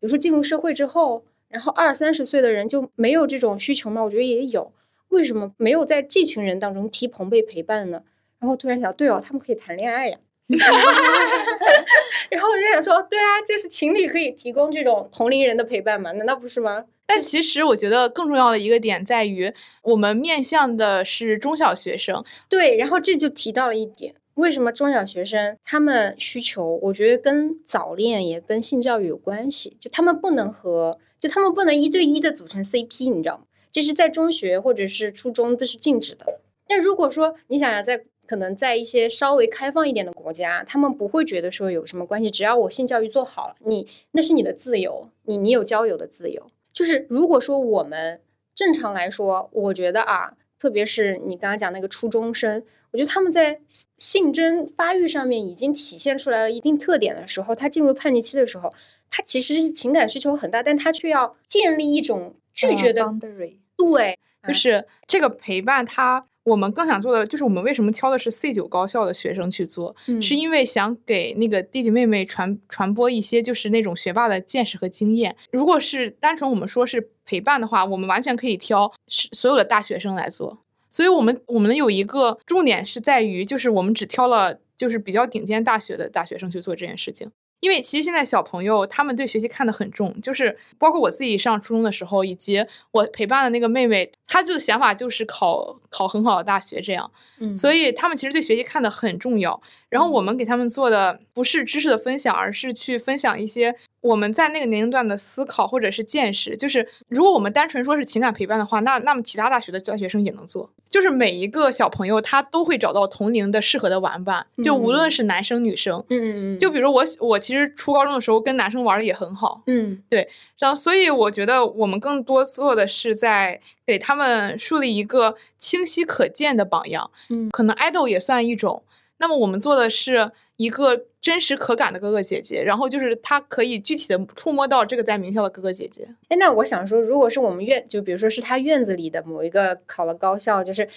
[0.00, 4.02] 如说进入社会之后，然后二三十岁的人就没有这种需求吗？
[4.02, 4.70] 我觉得也有。
[5.12, 8.02] 为什么没有在这群人当中提朋辈陪伴呢？
[8.40, 10.18] 然后突然想，对哦，他们可以谈恋爱呀。
[12.28, 16.12] 然后我就想说，对啊，就是情侣可以提供这种同龄人的陪伴嘛？
[16.12, 16.84] 难道不是吗？
[17.06, 22.24] 但其实我觉得更重要的一个点在于，我们面向的是中小学生。
[22.48, 29.76] 对，然后这就提到了一点，为什么中小学生他们需求，我觉得跟早恋也跟性教育有关系。
[29.80, 33.44] 就他们不能和，就他们不能一对一的组成 CP，你知道吗？
[33.72, 36.38] 这是在中学或者是初中这是禁止的。
[36.68, 46.50] 那如果说你想要在可能在一些稍微开放一点的国家，他们不会觉得说有什么关系，只要我性教育做好了，你那是你的自由，你你有交友的自由。
[46.72, 48.20] 就是如果说我们
[48.54, 53.60] 正常来说，我觉得啊，特别是你刚刚讲那个初中生，我觉得他们在
[53.98, 58.72] 性征发育上面已经体现出来了一定特点的时候，他进入叛逆期的时候，
[59.10, 63.56] 他其实是情感需求很大，但他却要建立一种拒绝的 boundary。
[63.90, 66.26] 对，就是这个陪伴他。
[66.44, 75.36] 我们更想做的就是，我们为什么挑的是 C 九高校的学生去做，是因为想给那个弟弟妹妹传传播一些就是那种学霸的见识和经验。
[75.52, 80.58] 如果是单纯我们说是陪伴的话，我们完全可以挑是所有的大学生来做。
[80.90, 87.30] 所以，我们我们有一个重点是在于，就是我们只挑了就是比较顶尖大学的大学生去做这件事情。
[87.62, 97.08] 因为其实现在小朋友他们对学习看得很重，就是包括我自己上初中的时候，以及我陪伴的那个妹妹，她就想法就是考考很好的大学这样。
[97.38, 99.60] 嗯，所以他们其实对学习看得很重要。
[99.88, 103.76] 然后我们给他们做的不是知识的分享，而是去分享一些。
[104.00, 110.68] 我们在那个年龄段的思考或者是见识，就是如果我们单纯说是情感陪伴的话，那那么其他大学的教学生也能做。
[110.90, 116.04] 就是每一个小朋友他都会找到同龄的适合的玩伴，就无论是男生女生。
[116.08, 116.58] 嗯嗯嗯。
[116.58, 119.62] 就比如我我其实初高中的时候跟男生玩的也很好。
[119.68, 120.28] 嗯，对。
[120.62, 127.10] 然后所以我觉得我们更多做的是在给他们树立一个清晰可见的榜样。
[127.28, 128.82] 嗯，可能爱豆也算一种。
[129.18, 130.30] 那么我们做的是。
[130.58, 136.06] 一个真实可感的哥哥姐姐，然后就是他可以具体的触摸到这个在名校的哥哥姐姐。
[136.28, 140.88] 哎，那我想说，如果是我们院，就比如说是他院子里的某一个考了高校，就是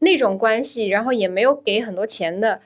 [0.00, 2.60] 那种关系，然后也没有给很多钱的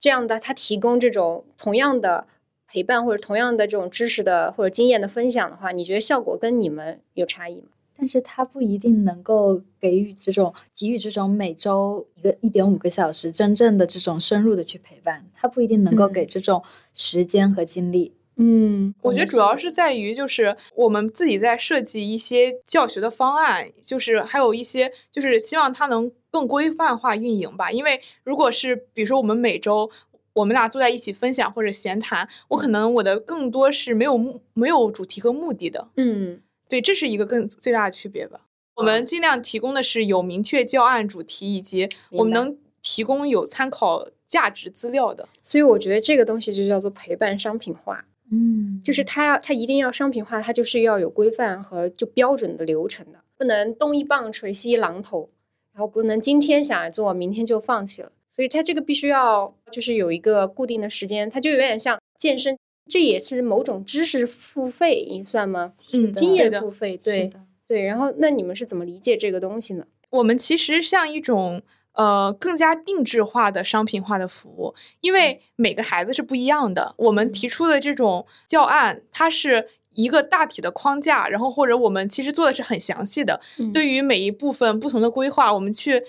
[0.00, 2.26] 这样的，他提供这种同样的
[2.72, 7.68] 陪伴或者同样的这种知识的或者经验的分享的话，你觉得效果跟你们有差异吗？
[7.98, 16.62] 但是他不一定能够给予这种给予这种每周一个一点五个小时真正的这种深入的去陪伴，他不一定能够给这种
[16.94, 18.12] 时间和精力。
[18.36, 27.70] 嗯，我觉得主要是在于就是我们自己在设计一些教学的方案，就是还有一些就是希望它能更规范化运营吧。
[27.70, 29.90] 因为如果是比如说我们每周
[30.34, 35.88] 我们俩坐在一起分享或者闲谈，我可能我的更多是没有目没有主题和目的的。
[35.96, 36.40] 嗯。
[36.68, 38.40] 对，这是一个更最大的区别吧。
[38.76, 45.28] 我们尽量提供的是有明确教案主题，以及我们能提供有参考价值资料的。
[45.42, 48.06] 所以我觉得这个东西就叫做陪伴商品化。
[48.30, 55.28] 嗯，就是它要它一定要商品化，它就是要有规范和就标准的流程的，不能东一棒槌西一榔头，
[55.74, 58.10] 然后不能今天想做，明天就放弃了。
[58.32, 62.58] 所以它这个必须要就是有一个固定的时间，它就有点像健身。
[62.90, 65.74] 这也是某种知识付费，你算吗？
[65.92, 67.30] 嗯，经验付费，对
[67.64, 67.84] 对。
[67.84, 69.86] 然后，那你们是怎么理解这个东西呢？
[70.10, 76.92] 我们其实像一种呃更加定制化的商品化的服务，因为每个孩子是不一样的。
[76.98, 83.40] 我们提出的这种教案，它是一个大体的框架，然后或者我们其实做的是很详细的，
[83.72, 86.02] 对于每一部分不同的规划，我们去。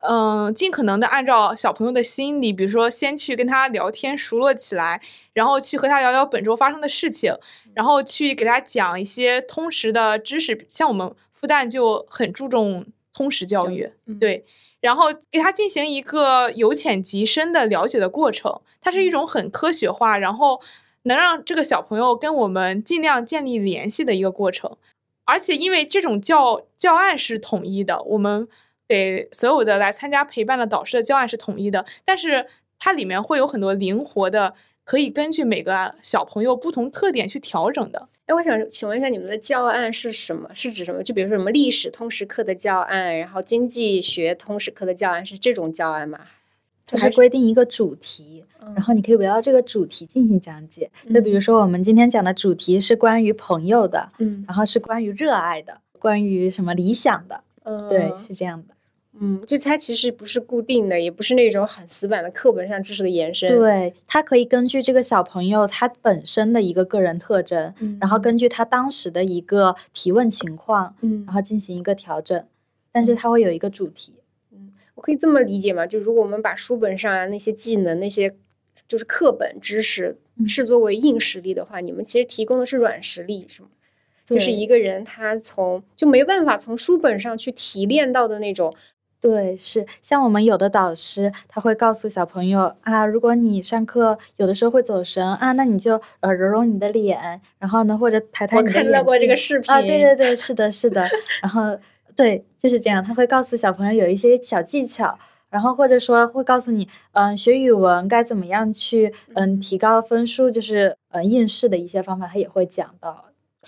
[0.00, 5.00] 嗯，尽可能的按照小朋友的心理，比如说先去跟他聊天熟络起来，
[5.32, 7.34] 然后去和他聊聊本周发生的事情，
[7.74, 10.66] 然后去给他讲一些通识的知识。
[10.68, 14.44] 像我们复旦就很注重通识教育，对，
[14.80, 18.60] 然后给他进行一个由浅及深的了解的过程。
[18.80, 20.60] 它是一种很科学化，然后
[21.04, 24.76] 能让这个小朋友跟我们尽量建立联系的一个过程。
[25.24, 28.46] 而且因为这种教教案是统一的，我们。
[28.88, 32.46] 给所有的来参加陪伴的导师的教案是统一的，但是
[32.78, 38.08] 它里面会有很多灵活的，可以根据每个小朋友不同特点去调整的。
[38.26, 40.50] 哎，我想请问一下，你们的教案是什么？
[40.52, 41.02] 是指什么？
[41.02, 46.20] 就比如说什么历史通识课的教案，然后经济学通识课的教案，是这种教案吗？
[46.86, 48.44] 就是规定一个主题，
[48.76, 50.88] 然后你可以围绕这个主题进行讲解。
[51.12, 58.75] 就比如说我们今天讲的主题是关于朋友的，嗯，然后是关于热爱的，关于什么理想的，嗯，对，是这样的。
[59.20, 63.48] 嗯，就它其实不是固定的，也不是那种很死板的课本上知识的延伸。
[63.48, 72.44] 对，它可以根据这个小朋友他本身的一个个人特征，然后根据他当时的一个提问情况，嗯，然后进行一个调整。
[72.92, 74.14] 但是它会有一个主题。
[74.52, 75.86] 嗯，我可以这么理解吗？
[75.86, 78.34] 就如果我们把书本上啊那些技能、那些
[78.88, 83.68] 就是课本知识视作为硬实力的话，你们其实提供的是软实力，是吗？
[84.24, 88.74] 就是一个人他从就没办法从书本上去提炼到的那种。
[89.20, 98.80] 对，是像我们有的导师，他会告诉小朋友啊，如果你上课有的时候会走神啊，那你就呃揉揉你的脸，然后呢或者抬抬你的眼睛。
[98.80, 101.08] 我看到过这个视频啊，对对对，是的，是的。
[101.42, 101.76] 然后
[102.14, 105.18] 对，就是这样，他会告诉小朋友有一些小技巧，
[105.50, 113.24] 然后或者说会告诉你，嗯，学语文该怎么样去嗯提高分数，就是呃应试的一些方法，他也会讲到。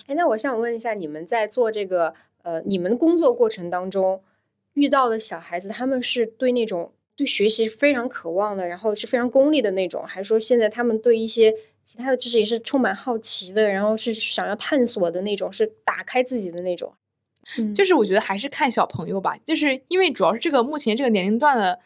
[0.07, 4.21] 哎，那我想问一下，你们在做这个呃，你们工作过程当中
[4.79, 11.53] 遇到的小孩子，他们是对那种对学习非常渴望的，然后是非常功利的那种，还是说现在他们对一些
[11.85, 16.93] 其他的知识也是充满好奇的，然后是想要探索的那种，是打开自己的那种？
[17.57, 21.79] 嗯，就是我觉得还是看小朋友吧，就是因为主要是这个目前这个年龄段的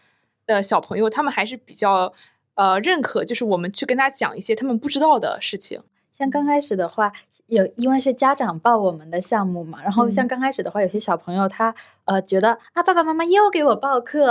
[0.45, 2.13] 的小朋友，他们还是比较
[2.53, 5.81] 呃认可，就是我们去跟他讲一些他们不知道的事情。
[6.17, 7.11] 像刚开始的话。
[7.47, 11.75] 有，因为是家长报我们的项目嘛，然后像刚开始的话，有些小朋友他
[12.05, 14.25] 呃觉得啊爸爸妈妈又给我报课，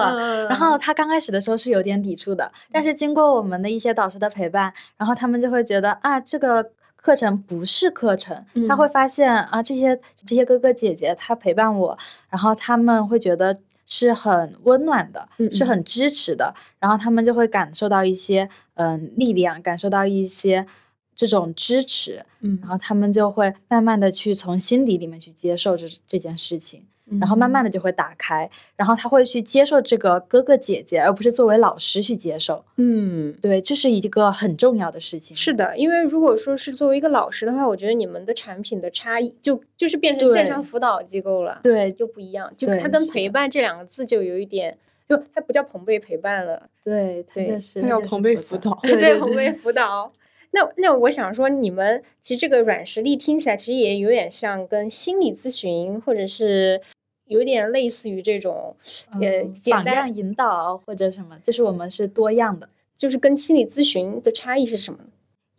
[0.48, 11.98] 然后他刚开始的时候是有点抵触的，但是经过我们的一些导师的陪伴，然后他们就会觉得啊这个课程不是课程，他会发现啊这些这些哥哥姐姐他陪伴我，
[12.30, 20.66] 然后他们会觉得是很温暖的，是很支持的，然后他们就会感受到一些嗯力量，感受到一些。
[21.14, 26.84] 这种支持，嗯，然后他们就会慢慢的去从心底里面去接受这这件事情，
[27.20, 32.64] 然后慢慢的就会打开，然后他会去接受这个哥哥姐姐，而不是作为老师去接受。
[32.76, 35.36] 嗯，对，这是一个很重要的事情。
[35.36, 50.10] 是的，因为如果说是作为一个老师的话，我觉得你们的产品的差异就就是变成线上辅导机构了，对，就不一样，就它跟陪伴这两个字就有一点，就它不叫朋辈陪伴了，对，对，是它叫朋辈辅导， 对，朋辈辅导。
[50.52, 56.80] 那那我想说，你们其实这个软实力听起来其实也有点像跟心理咨询，或者是
[57.26, 58.76] 有点类似于这种
[59.20, 65.10] 呃简单引导或者什么，就是我们是多样的，就是跟心理咨询的差异是什么呢？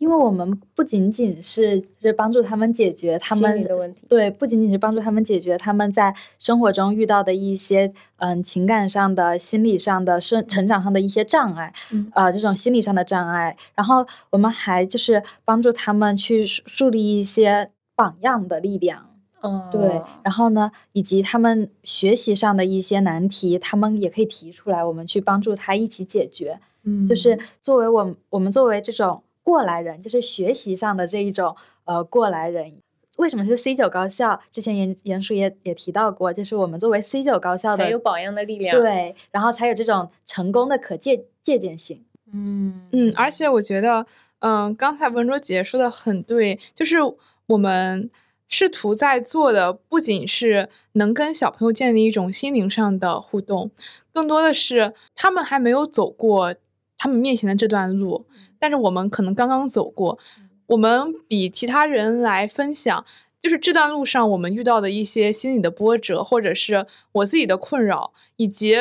[0.04, 11.72] 因为我们不仅仅是是帮助他们解决他们的问题，对，不仅仅是帮助他们解决他们在生活中遇到的一些嗯情感上的、心理上的、生成长上的一些障碍，
[12.12, 19.06] 呃，这种心理上的障碍，然后我们还就是帮助他们去树立一些榜样的力量，
[19.42, 29.22] 嗯，对，然后呢，以及他们学习上的一些难题，他们也可以提出来，我们去帮助他一起解决，嗯，就是作为我我们作为这种。
[29.44, 32.74] 过来人就是学习上的这一种呃过来人，
[33.18, 34.40] 为什么是 C 九高校？
[34.50, 42.02] 之前严严叔也也提到过，就是我们作为 C 九高校的才有榜样的力量，对，然后才有这种成功的可借借鉴性。
[42.32, 44.06] 嗯嗯，而且我觉得，
[44.40, 46.96] 嗯，刚才文卓姐说的很对，就是
[47.46, 48.10] 我们
[48.48, 53.70] 试图在做的不仅是能跟小朋友建立一种心灵上的互动，
[54.12, 56.54] 更多的是他们还没有走过
[56.96, 58.26] 他们面前的这段路。
[58.64, 60.18] 但是我们可能刚刚走过，
[60.68, 63.04] 我们比其他人来分享，
[63.38, 68.74] 就是这段路上我们遇到的一些心理的波折，或者是我自己的困扰，以及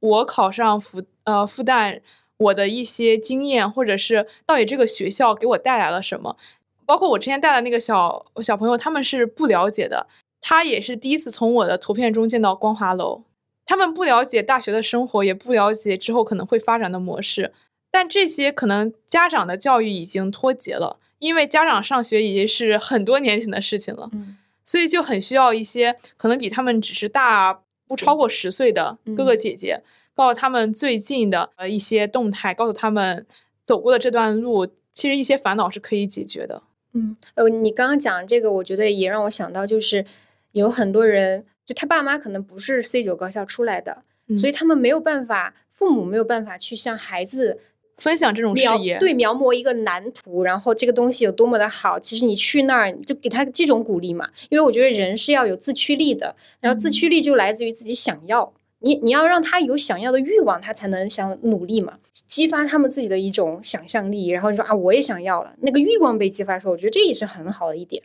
[0.00, 2.00] 我考上复呃复旦
[2.38, 6.38] 我的一些经验，或者是到底这个学校给我带来了什么。
[6.86, 10.06] 包括我之前带的那个小小朋友，他们是不了解的，
[10.40, 13.24] 他也是第一次从我的图片中见到光华楼，
[13.66, 17.52] 他们不了解大学的生活，也不了解之后可能会发展的模式。
[17.94, 24.36] 但这些可能家长的教育已经脱节了，因为家长上学已经是很多年前的事情了，嗯，
[24.66, 29.80] 所以就很需要一些可能比他们只是大不超过十岁的哥哥姐姐，
[30.12, 33.24] 告诉他们最近的呃一些动态，告诉他们
[33.64, 36.64] 走过的这段路，其实一些烦恼是可以解决的。
[36.94, 40.04] 嗯，呃，你刚刚讲这个，我觉得也让我想到，就是
[40.50, 44.02] 有很多人，就他爸妈可能不是 C 九高校出来的，
[44.34, 47.60] 所以他们没有办法，父母没有办法去向孩子。
[47.98, 54.28] 分享这种视野，对描摹一个蓝图，然后这个东西有多么的好，其实你去那儿就给他这种鼓励嘛。
[54.48, 58.52] 因为我觉得人是要有自驱力的，然后自驱力就来自于自己想要。
[58.80, 61.94] 你你要让他有想要的欲望，他才能想努力嘛，
[62.28, 68.02] 激发他们自己的一种想象力，然后就说啊，我也想要了，那个欲望被激发出来，我觉得这也是很好的一点。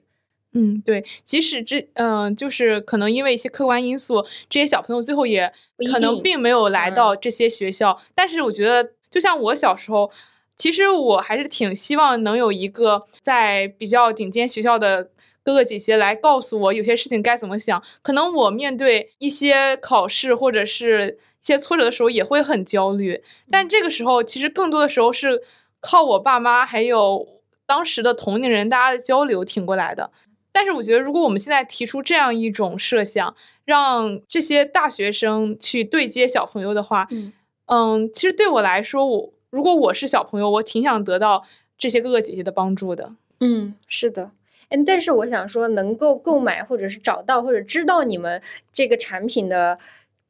[0.53, 5.51] 嗯，对，即使这嗯，就是可能因为一些客观因素，这些小朋友最后也
[5.91, 8.91] 可能并没有来到这些学校，但是我觉得。
[9.09, 10.11] 就像我小时候，
[10.57, 15.09] 其实我还是挺希望能有一个在比较顶尖学校的
[15.43, 17.81] 哥哥姐姐来告诉我有些事情该怎么想。
[18.01, 25.41] 可能我面对一些考试或者是一些挫折的时候也会很焦虑，但这个时候其实更多的时候是
[25.79, 27.25] 靠我爸妈还有
[27.65, 30.11] 当时的同龄人大家的交流挺过来的。
[30.51, 33.35] 但是我觉得，如果我们现在提出这样一种设想，
[33.65, 37.31] 让这些大学生去对接小朋友的话，嗯。
[37.69, 41.45] 嗯，其实对我来说，我如果我是小朋友，我挺想得到
[41.77, 43.13] 这些哥哥姐姐的帮助的。
[43.39, 44.31] 嗯，是的。
[44.69, 48.41] 嗯，但是我想说，能够购买或者是找到或者知道你们
[48.71, 49.79] 这个产品的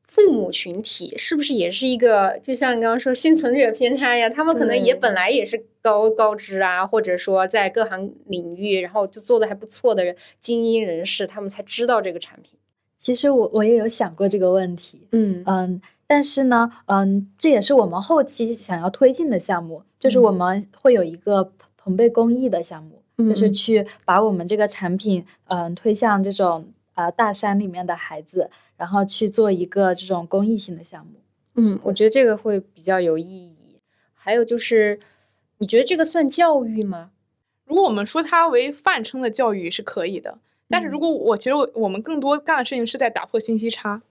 [0.08, 4.30] 父母群体是不是也是一个，就像你刚刚说幸存者偏差呀？
[4.30, 12.58] 他们可能也本来也是高高知啊，或者说在各行领域，然后就做的还不错的人，精英人士，他们才知道这个产品。
[12.98, 31.12] 其实我我也有想过这个问题，嗯嗯，但是呢，嗯，这也是我们后期想要推进的项目，就是我嗯们会有一个朋贝公益的项目，就是嗯去把我们这个产品，嗯，推向这种呃大山里面的孩子，然后去做一个这种公益性的项目。
[31.54, 33.80] 嗯，我觉得这个会比较有意义。
[34.16, 35.00] 还有就是，
[35.60, 37.12] 你觉得这个算教育吗？
[37.66, 44.02] 如果我们说它为泛称的教育是可以的，但是如嗯果我其实我我们更多干的事情是在打破信息差。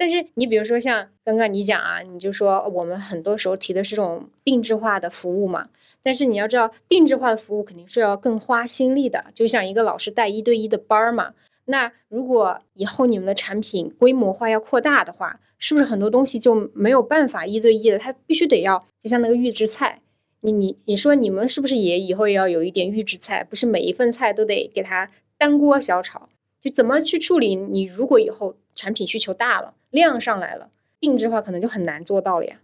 [0.00, 5.68] 但是你比如说像刚刚你讲啊，你就说我们很多时候提的是这种定制化的服务嘛，
[6.02, 11.34] 但是你要知道，定制化的服务肯定是要更花心力的，就像一个老师带一对一的班儿嘛。
[11.66, 17.98] 那如果以后你们的产品规模化要扩大的话，是不是很多东西就没有办法一对一的？
[17.98, 20.00] 它必须得要，就像那个预制菜，
[20.40, 23.44] 你你你说你们是不是也以后也要有一点预制菜？
[23.44, 26.30] 不是每一份菜都得给它单锅小炒？
[26.60, 27.56] 就怎么去处理？
[27.56, 32.60] 你如果以后产品需求大了，量上来了，定制化可能就很难做到了呀。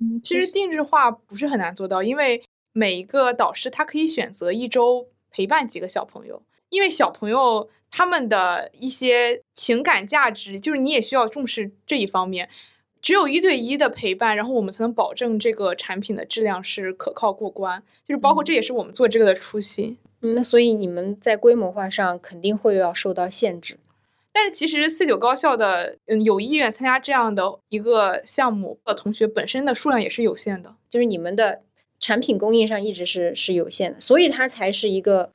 [0.00, 12.48] 嗯，其实定制化不是很难做到，因为每一个导师他可以选择一周陪伴几个小朋友，因为小朋友他们的一些情感价值，就是你也需要重视这一方面。
[13.02, 17.82] 只有一对一的陪伴，然后我们才能保证这个产品的质量是可靠过关。
[18.04, 19.96] 就是包括这也是我们做这个的初心。
[20.26, 23.78] 嗯，那所以你们在规模化上肯定会要受到限制。
[24.32, 30.74] 但是其实四九高校的嗯有意愿参加这样的一个项目的同学本身的数量也是有限的。
[30.90, 31.62] 就是你们的
[31.98, 35.32] 产品供应上一直是是有限的，所以它才是一个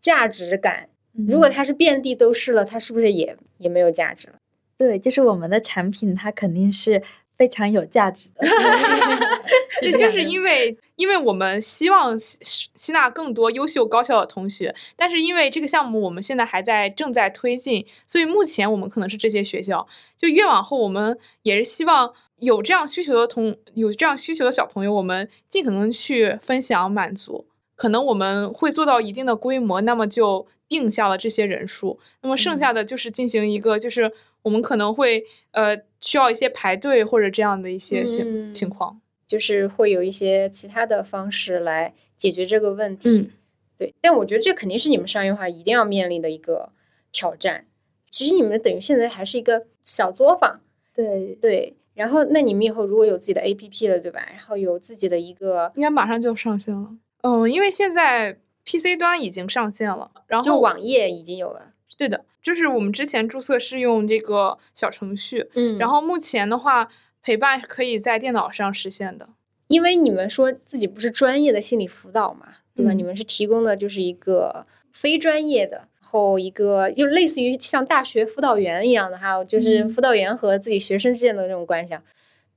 [0.00, 0.88] 价值感。
[1.26, 4.34] 如果嗯它是遍地都是了，它是不是也也没有价值了？
[4.76, 7.02] 对，就是我们的产品，它肯定是
[7.36, 8.46] 非常有价值的。
[9.80, 19.86] 对，就是因为因为我们希望吸吸吸纳更多优秀高校的同学，但是因为这个项目我们现在还在正在推进，所以目前我们可能是这些学校。
[20.16, 27.46] 就越往后，我们也是希望有这样需求的同有这样需求的小朋友，我们尽可能去分享满足。
[27.76, 39.00] 可能我们会做到一定的规模，那么就定下了这些人数，那么剩下的就是进行一个，就是我们可能会呃需要一些排队或者这样的一些情、情嗯况。
[39.26, 43.20] 就是会有一些其他的方式来解决这个问题。
[43.20, 43.30] 嗯
[43.76, 46.70] 对，但我觉得这肯定是你们商业化一定要面临的一个
[47.10, 47.66] 挑战。
[48.08, 50.60] 其实你们等于现在还是一个小作坊，
[50.94, 51.74] 对对。
[51.94, 54.24] 然后，那你们以后如果有自己的 APP 了，对吧？
[54.30, 56.88] 然后有自己的一个应该马上就上线了。
[57.22, 66.88] 嗯，因为现在 PC 端已经上线了，然后就网页已经有了，对的，就是我们之前注册是用这个小程序，嗯然后目前的话，
[67.24, 69.28] 陪伴可以在电脑上实现的。
[69.68, 72.92] 因为你们说自己不是专业的心理辅导嘛，对吧？
[72.92, 82.02] 嗯你们是提供的就是一个非专业的，然后一个就类似于像大学辅导员一样的，还有就是嗯辅导员和自己学生之间的这种关系啊。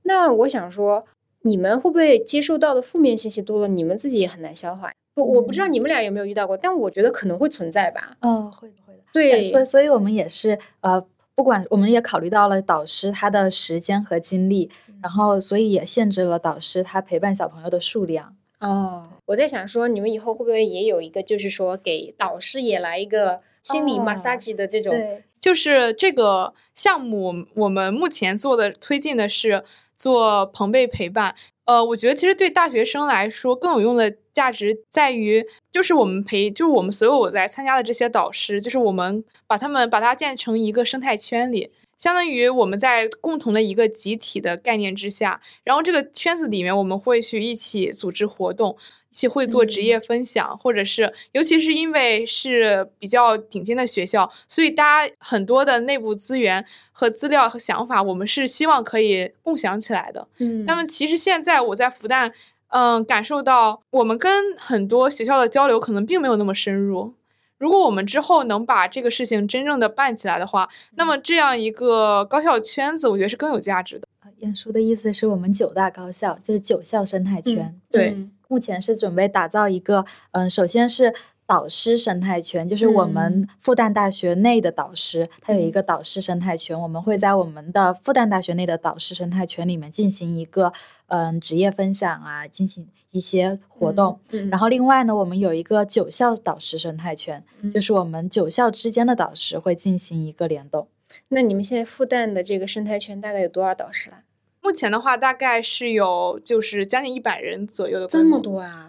[0.04, 1.06] 那我想说，
[1.44, 4.92] 你们会不会接受到的负面信息多了，你们自己也很难消化？
[5.16, 8.18] 不，我不知道嗯你们俩有没有遇到过，但我觉得可能会存在吧。
[8.20, 9.00] 哦，会的会的。
[9.14, 11.04] 对，所以所以我们也是呃，
[11.38, 14.72] 不管我们也考虑到了导师他的时间和精力，
[15.04, 18.36] 然后所以也限制了导师他陪伴小朋友的数量。
[18.60, 24.92] 哦，我在想说，你们以后会不会也有一个，就是说给导师也来一个心理哦 massage 的这种？
[24.92, 29.64] 对，就是这个项目，我们目前做的推进的是
[29.96, 31.36] 做朋辈陪伴。
[31.66, 48.78] 呃，我觉得其实对大学生来说更有用的价值在于，就是我们陪，就是我们所有来参加的这些导师，就是我们把他们把它建成一个生态圈里，相当于我们在共同的一个集体的概念之下，然后这个圈子里面我们会去一起组织活动。
[49.10, 60.28] 一起会做职业分享，或者是，尤其是因为是比较顶尖的学校，所以大家很多的内部资源和资料和想法，我们是希望可以共享起来的。
[60.38, 62.32] 嗯，那么其实现在我在复旦，
[62.70, 67.14] 嗯，感受到我们跟很多学校的交流可能并没有那么深入。
[67.58, 74.08] 如果我们之后能把这个事情真正的办起来的话，那么这样一个高校圈子，我觉得是更有价值的。
[74.24, 81.14] 呃燕叔的意思是我们九大高校就是九校生态圈，对嗯目前是准备打造一个，嗯，首先是
[81.48, 90.74] 导师生态圈，就是我们复旦大学内的导师，它有一个导师生态圈，我们会在我们的复旦大学内的导师生态圈里面进行一个，
[91.08, 94.20] 嗯，职业分享啊，进行一些活动。
[94.32, 97.42] 嗯，然后另外呢，我们有一个九校导师生态圈，
[97.74, 100.90] 就是我们九校之间的导师会进行一个联动。
[101.30, 104.18] 那你们现在复旦的这个生态圈大概有多少导师了？
[104.62, 108.87] 目前的话，大概是有就是将近一百人左右的，这么多啊！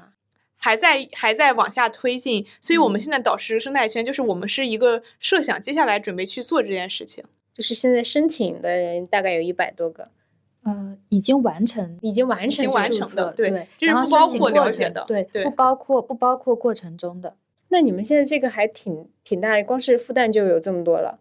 [0.59, 7.24] 还在还在往下推进，所以我们嗯现在导师生态圈就是我们是一个设想，接下来准备去做这件事情。
[7.54, 10.09] 就是现在申请的人大概有一百多个，
[10.62, 17.34] 呃，已经完成已经完成已经完成的对对，这是然后不包括过了解的对，对不包括不包括过程中的。
[17.68, 21.18] 那你们现在这个还挺挺大，光是复旦就有这么多了。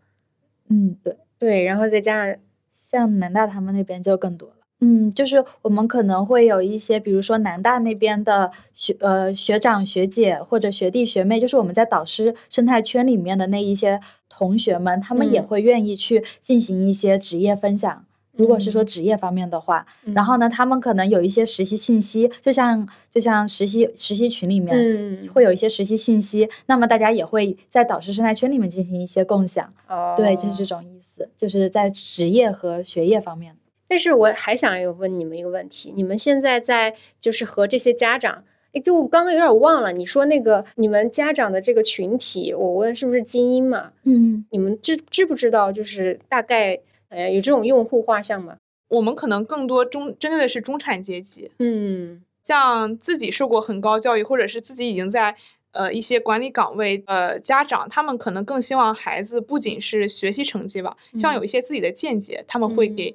[0.70, 2.36] 嗯，对，对，然后再加上
[2.84, 4.57] 像南大他们那边就更多了。
[4.80, 14.00] 嗯，就是我们可能会有一些，比如说南大那边的学呃学长学姐或者学弟学妹，就是我们在导师生态圈里面的那一些
[14.30, 18.06] 同学们，他们也嗯会愿意去进行一些职业分享。
[18.34, 29.74] 如果是说嗯职业方面的话，然后呢，他们可能有一些实习信息，就像就像实习实习群里面，嗯会有一些实习信息，那么大家也会在导师生态圈里面进行一些共享。
[29.88, 33.56] 哦，对，就是这种意思，就是在职业和学业方面。
[33.88, 43.92] 但是我还想有问你们一个问题：你们现在在就是和这些家长，哎，就我刚刚有点忘了，你说那个你们家长的这个群体，我问是不是精英嘛？
[44.04, 46.80] 嗯，你们知知不知道就是大概
[47.10, 48.58] 呃有这种用户画像吗？
[48.90, 52.22] 我们可能更多中针对的是中产阶级，嗯。
[52.44, 55.36] 像自己受过很高教育，或者是自己已经在
[55.74, 63.14] 呃一些管理岗位呃家长，他们可能更希望孩子不仅是学习成绩吧，像有一些自己的见解，他们会给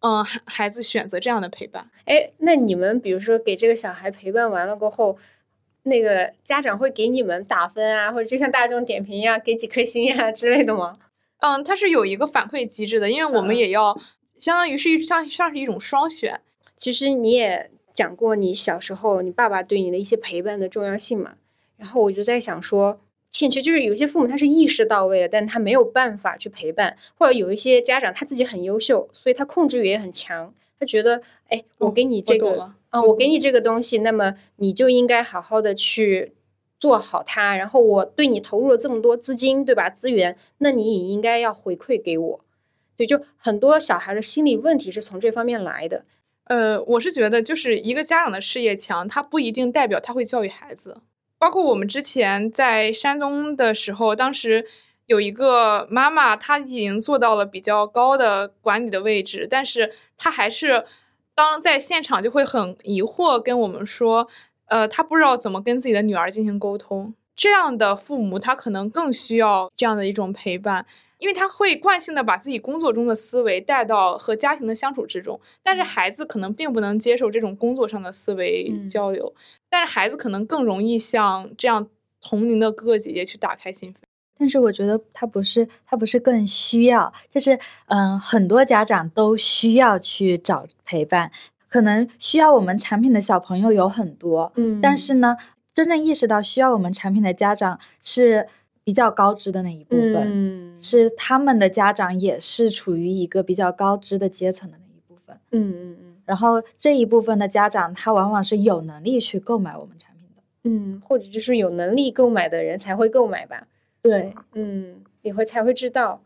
[0.00, 1.90] 嗯、呃孩孩子选择这样的陪伴。
[2.04, 5.18] 哎，那你们比如说给这个小孩陪伴完了过后，
[5.84, 10.98] 那个家长会给你们打分啊，或者就像大众点评一样给几颗星呀、之类的吗？
[11.40, 13.98] 嗯，它是有一个反馈机制的，因为我们嗯也要
[14.38, 16.40] 相当于是一像像是一种双选。
[16.76, 21.34] 其实你也讲过你小时候你爸爸对你的一些陪伴的重要性嘛，
[21.76, 23.00] 然后我就在想说，
[23.38, 36.32] 欠缺就是有些父母他是意识到位了，但他没有办法去陪伴，或者有一些家长他自己很优秀，所以他控制欲也很强，他觉得，哎，我哦给你这个，啊，我给你这个东西，那么你就应该好好的去
[36.80, 39.88] 做好它，然后我对你投入了这么多资金，对吧？
[39.88, 42.40] 资源，那你也应该要回馈给我。
[42.96, 46.04] 对，就很多小孩的心理问题是从这方面来的。
[46.46, 50.96] 呃，我是觉得，就是一个家长的事业强，他不一定代表他会教育孩子。
[51.38, 54.66] 包括我们之前在山东的时候，当时
[55.06, 60.84] 有一个妈妈，她已经做到了比较高的管理的位置，但是她还是
[61.34, 64.28] 当在现场就会很疑惑跟我们说，
[64.66, 67.14] 呃，她不知道怎么跟自己的女儿进行沟通。
[67.36, 70.84] 这样的父母，他可能更需要这样的一种陪伴。
[71.18, 78.88] 因为他会惯性的把自己工作中的思维带到和家庭的相处之中，但是孩子可能并不能接受这种工作上的思维嗯。
[78.88, 79.34] 交流，
[79.68, 81.86] 但是孩子可能更容易像这样
[82.20, 83.96] 同龄的哥哥姐姐去打开心扉。
[84.38, 91.32] 但是我觉得他不是，他不是更需要，就是嗯，很多家长都需要去找陪伴，
[91.68, 94.80] 可能需要我们产品的小朋友有很多，嗯。
[94.80, 95.36] 但是呢，
[95.74, 98.46] 真正意识到需要我们产品的家长是
[98.88, 105.36] 比较高知的那一部分，嗯是他们的家长也是处于一个比较高知的阶层的那一部分。
[105.50, 110.42] 嗯嗯嗯然后这一部分的家长，他往往是有能力去购买我们产品的。
[110.64, 113.68] 嗯，或者就是有能力购买的人才会购买吧。
[114.00, 116.22] 对嗯，也会才会知道。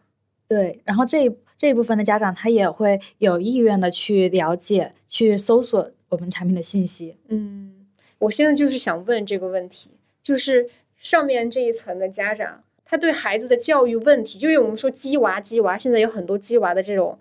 [0.46, 7.16] 对，然后这一这一部分的家长，他也会有意愿的去了解、去搜索我们产品的信息。
[7.26, 7.74] 嗯，
[8.20, 9.90] 我现在就是想问这个问题，
[10.22, 10.68] 就是
[11.02, 17.18] 上面这一层的家长，他对孩子的教育问题，就因为我们说鸡娃鸡娃，现在有很多鸡娃的这种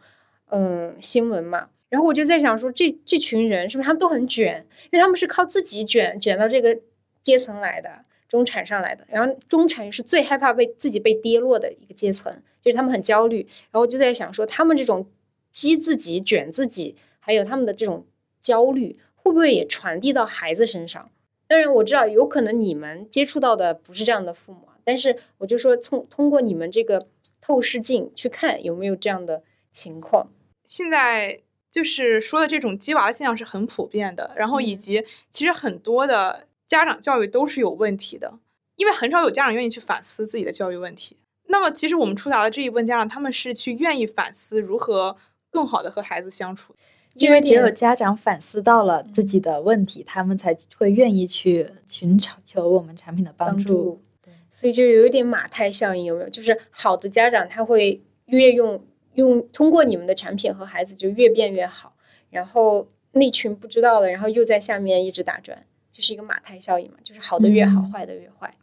[0.49, 1.67] 嗯新闻嘛。
[1.89, 4.65] 然后我就在想说，这这群人是不是他们都很卷？
[4.85, 6.77] 因为他们是靠自己卷卷到这个
[7.21, 7.89] 阶层来的，
[8.29, 9.05] 中产上来的。
[9.09, 13.45] 然后中产是最害怕被自己被跌落的一个阶层，就是他们很焦虑。
[13.71, 15.05] 然后就在想说，他们这种
[15.51, 18.05] 激自己、卷自己，还有他们的这种
[18.39, 21.09] 焦虑，会不会也传递到孩子身上？
[21.51, 27.07] 当然我知道，有可能你们接触到的不是这样的父母啊，但是我就说从通过你们这个
[27.41, 29.43] 透视镜去看，有没有这样的
[29.73, 30.29] 情况？
[30.63, 38.39] 现在就是说的这种鸡娃的现象是很普遍的，然后以嗯及其实很多的家长教育都是有问题的，
[38.77, 41.17] 因为很少有家长愿意去反思自己的教育问题。
[41.49, 45.17] 那么其实我们触达的这一部分家长，他们是去愿意反思如何
[45.49, 46.73] 更好的和孩子相处。
[47.15, 56.29] 因为只有家长反思到了自己的问题，他们才会愿意去寻找求我们产品的帮帮助对，所以就有一点马太效应，有没有？
[56.29, 58.83] 就是好的家长他会越用
[59.15, 61.93] 用通过你们的产品和孩子就越变越好，
[62.29, 68.55] 然后那群不知道的，然后又在下面一直打转，就是一个马太效应嘛，就是好的越好，嗯坏的越坏。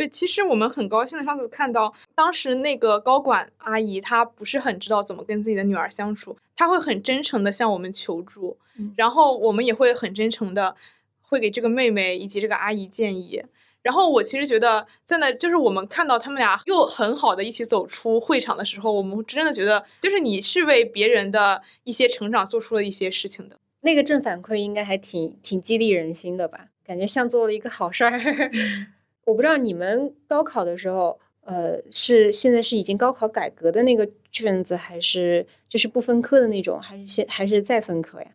[0.00, 10.74] 对，其实我们很高兴的上次看到，当时那个高管阿姨她不是很知道怎么跟自己的女儿相处，她会很真诚的向我们求助，嗯然后我们也会很真诚的
[11.20, 13.42] 会给这个妹妹以及这个阿姨建议。
[13.82, 23.58] 然后我其实觉得，在那就是我们看到他们俩又很好的一起走出会场的时候，我们真的觉得，就是你是为别人的一些成长做出了一些事情的。
[23.82, 26.68] 那个正反馈应该还挺挺激励人心的吧？
[26.86, 28.18] 感觉像做了一个好事儿。
[29.30, 38.26] 我不知道你们高考的时候，呃，是现在是已经高考改革的那个卷子，还是就是不分科的那种，还是现还是再分科呀？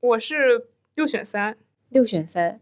[0.00, 0.66] 我是
[0.96, 1.56] 六选三，
[1.90, 2.60] 六选三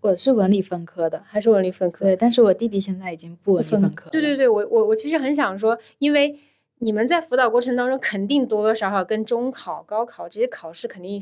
[0.00, 2.04] 我是文理分科的，还是文理分科？
[2.04, 4.10] 对，但是我弟弟现在已经不文理分科了。
[4.10, 6.36] 对对对，我我我其实很想说，因为
[6.80, 11.20] 你们在辅导过程当中，肯定多多少少跟中考、高考这些考试肯定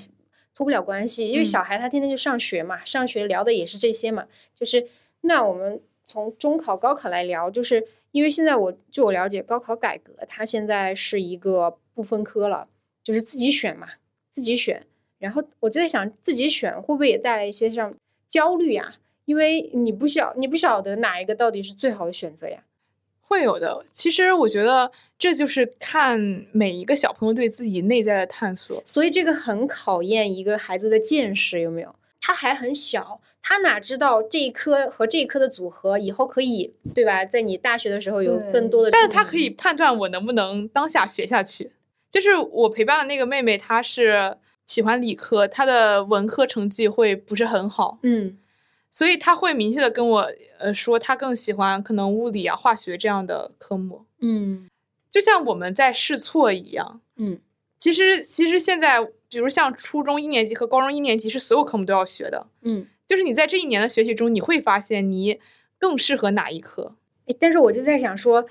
[0.54, 4.26] 脱不了关系，因为嗯小孩他天天就上学嘛，上学聊的也是这些嘛。
[4.54, 4.86] 就是
[5.20, 12.66] 那我们从中考、高考来聊，就是因为现在我据我了解，高考改革它现在是一个不分科了，
[13.04, 13.86] 就是自己选嘛，
[14.30, 14.84] 自己选。
[15.18, 17.94] 然后我就在想，自己选会不会也带来一些像
[18.28, 18.94] 焦虑呀？
[19.26, 22.64] 因为你不晓你不晓得哪一个到底是最好的选择呀。
[23.20, 23.84] 会有的。
[23.92, 26.18] 其实我觉得这就是看
[26.52, 28.82] 每一个小朋友对自己内在的探索。
[28.86, 31.94] 所以这个很考验一个孩子的见识，有没有？
[32.20, 37.24] 他还很小，他哪知道这一科和这一科的组合以后可以，对吧？
[37.24, 41.72] 在你大学的时候有更多的，但是他可以判断我能不能当下学下去。
[42.10, 48.38] 就是我陪伴的那个妹妹，她是喜欢理科，她的文科成绩会不是很好，嗯
[48.90, 54.06] 所以她会明确的跟我呃说，她更喜欢可能物理啊、化学这样的科目。
[54.20, 54.68] 嗯
[55.10, 57.38] 就像我们在试错一样，嗯
[57.78, 62.86] 其实其实现在，比如像初中一年级和高中一年级是所有科目都要学的，嗯。
[63.08, 65.40] 就是你在这一年的学习中，你会发现你
[65.78, 66.94] 更适合哪一科。
[67.40, 68.46] 但是我就在想说，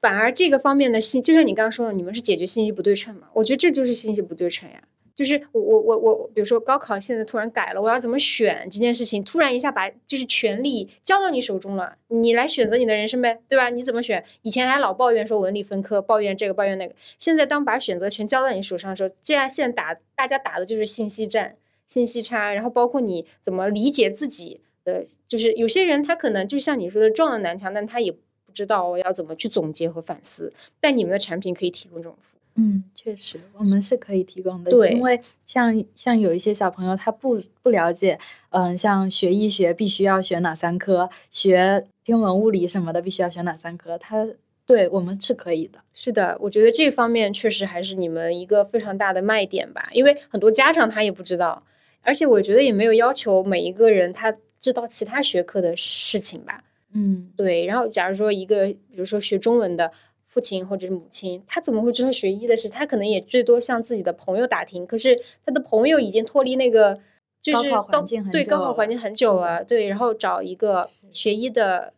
[0.00, 3.28] 反而这个方面的信，就像你刚刚说的，你们是解决信息不对称嘛？
[3.34, 4.82] 我觉得这就是信息不对称呀。
[5.14, 13.68] 就是我我我我，比如说高考现在突然改了，我要怎么选这件事情，突然一下把就是权力交到你手中了，你来选择你的人生呗，对吧？
[13.68, 14.24] 你怎么选？
[14.40, 21.56] 以前还老抱怨说文理分科，抱怨这个抱怨那个，现在当把选择权交到你手上的时候，这样现在打大家打的就是信息战、
[21.90, 28.18] 信息差，然后包括你怎么理解自己的，就是有些人他可能就像你说的撞了南墙，但他也不
[28.54, 32.40] 知道我要怎么去总结和反思，但你们的产品可以提供这种服务。
[32.56, 34.70] 嗯，确实，我们是可以提供的。
[34.70, 38.18] 对因为像像有一些小朋友他不不了解，
[38.50, 44.28] 嗯，像学医学必须要选哪三科，学天文物理什么的必须要选哪三科，他
[44.66, 45.78] 对我们是可以的。
[45.94, 51.62] 是的，我觉得这方面确实还是你们一个非常大的卖点吧，因为很多家长他也不知道，
[52.02, 56.64] 而且我觉得也没有要求每一个人他知道其他学科的事情吧。
[56.92, 59.92] 嗯，对，然后假如说一个，比如说学中文的
[60.26, 62.68] 父亲或者是母亲，他怎么会知道学医的事？
[62.68, 66.98] 他可能也最多向自己的朋友打听，可是他的朋友已经脱离那个
[67.40, 71.92] 就是高考环高对境很久了高考环境很久了，对，然后找一个学医的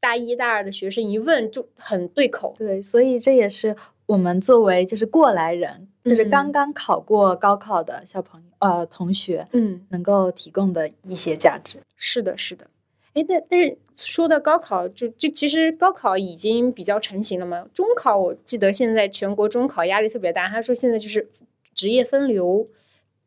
[0.00, 2.54] 大一大二的学生一问就很对口。
[2.56, 3.76] 对，所以这也是
[4.06, 11.78] 我们作为就是过来人，就是嗯刚刚考过高考的小朋友呃同学，嗯，能够提供的一些价值。
[11.96, 12.66] 是的，是的。
[13.12, 17.66] 哎，但但是说到高考，就就其实高考已经比较成型了嘛。
[17.74, 21.28] 中考我记得现在全国中考压力特别大，他说现在就是
[21.74, 22.68] 职业分流，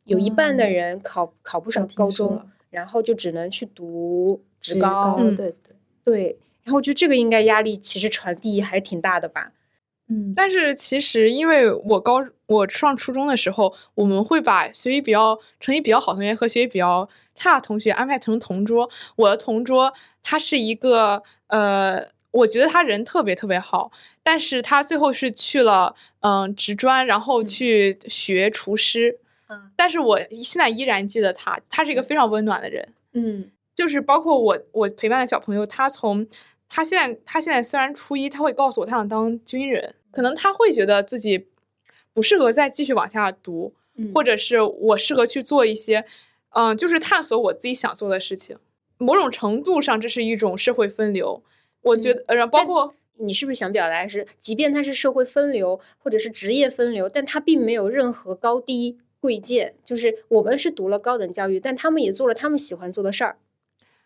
[0.05, 5.17] 有一半的嗯人考考不上高中然后就只能去读职职高。
[5.19, 5.75] 嗯对对，
[6.05, 9.51] 对，然后我觉得这个应该压力其实传递还挺大的吧。
[10.09, 18.89] 嗯，但是其实，因为我高我上初中的时候，我们会把学习比较成绩比较好的同学和学习比较差的同学安排成同桌。
[19.15, 23.91] 我的同桌他是一个呃，我觉得他人特别特别好，
[24.21, 29.19] 但是他最后是去了嗯、职专，然后嗯去学厨师。
[29.49, 32.93] 嗯但是我现在依然记得他，他是一个非常温暖的人。
[33.13, 36.27] 嗯就是包括我我陪伴的小朋友，他从
[36.76, 41.45] 他现在他现在虽然初一，他会告诉我他想当军人，可能他会觉得自己
[42.13, 46.03] 不适合再继续往下读，嗯，或者是我适合去做一些，
[46.55, 48.57] 嗯、就是探索我自己想做的事情。
[48.97, 51.43] 某种程度上，这是一种社会分流。
[51.84, 63.38] 我觉得，呃，包括你是不是想表达的是，即便他是社会分流或者是职业分流，但他并没有任何高低贵贱，就是我们是读了高等教育，但他们也做了他们喜欢做的事儿。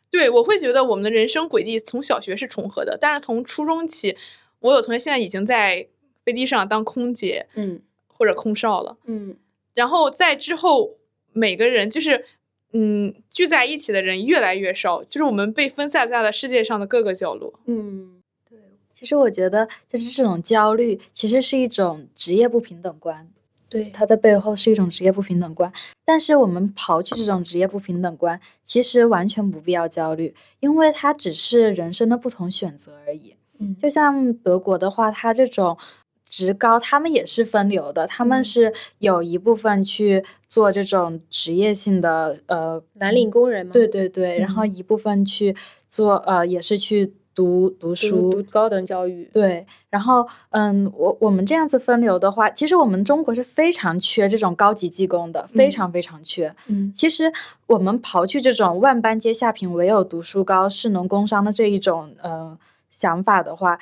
[0.10, 4.16] 对我会觉得我们的人生轨迹从小学是重合的，但是从初中起，
[4.60, 5.88] 我有同学现在已经在
[6.24, 8.98] 飞机上当空姐嗯或者空少了。
[9.06, 9.36] 嗯
[9.74, 10.96] 然后在之后，
[11.34, 12.26] 每个人就是
[12.74, 17.60] 嗯，聚在一起的人越来越少，就是我们被分散在了世界上的各个角落。
[17.66, 18.58] 嗯，对，
[18.94, 23.30] 其实我觉得就是这种焦虑，其实是一种职业不平等观。
[23.70, 25.72] 对，它的背后是一种职业不平等观。
[26.06, 33.36] 但是我们刨去这种职业不平等观，其实完全不必要焦虑，因为它只是人生的不同选择而已。
[33.60, 35.78] 嗯，就像德国的话，它这种
[36.26, 43.74] 职高，他们也是分流的，他们是有一部分去做这种职业性的呃蓝领工人嘛。
[43.74, 45.56] 对对对，然后嗯一部分去
[45.90, 49.30] 做呃也是去读读读书，读高等教育。
[49.32, 56.52] 对，然后嗯，我我们这样子分流的话，其实我们中国是非常缺这种高级技工的，非嗯常非常缺。
[56.66, 57.32] 嗯其实
[57.68, 62.58] 我们刨去这种万般皆下品，唯有读书高，士农工商的这一种呃
[62.90, 63.78] 想法的话，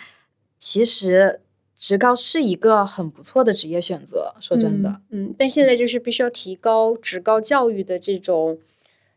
[0.58, 1.40] 其实
[1.78, 4.34] 职高是一个很不错的职业选择。
[4.42, 8.58] 说真的，嗯，嗯，但现在就是必须要提高职高教育的这种，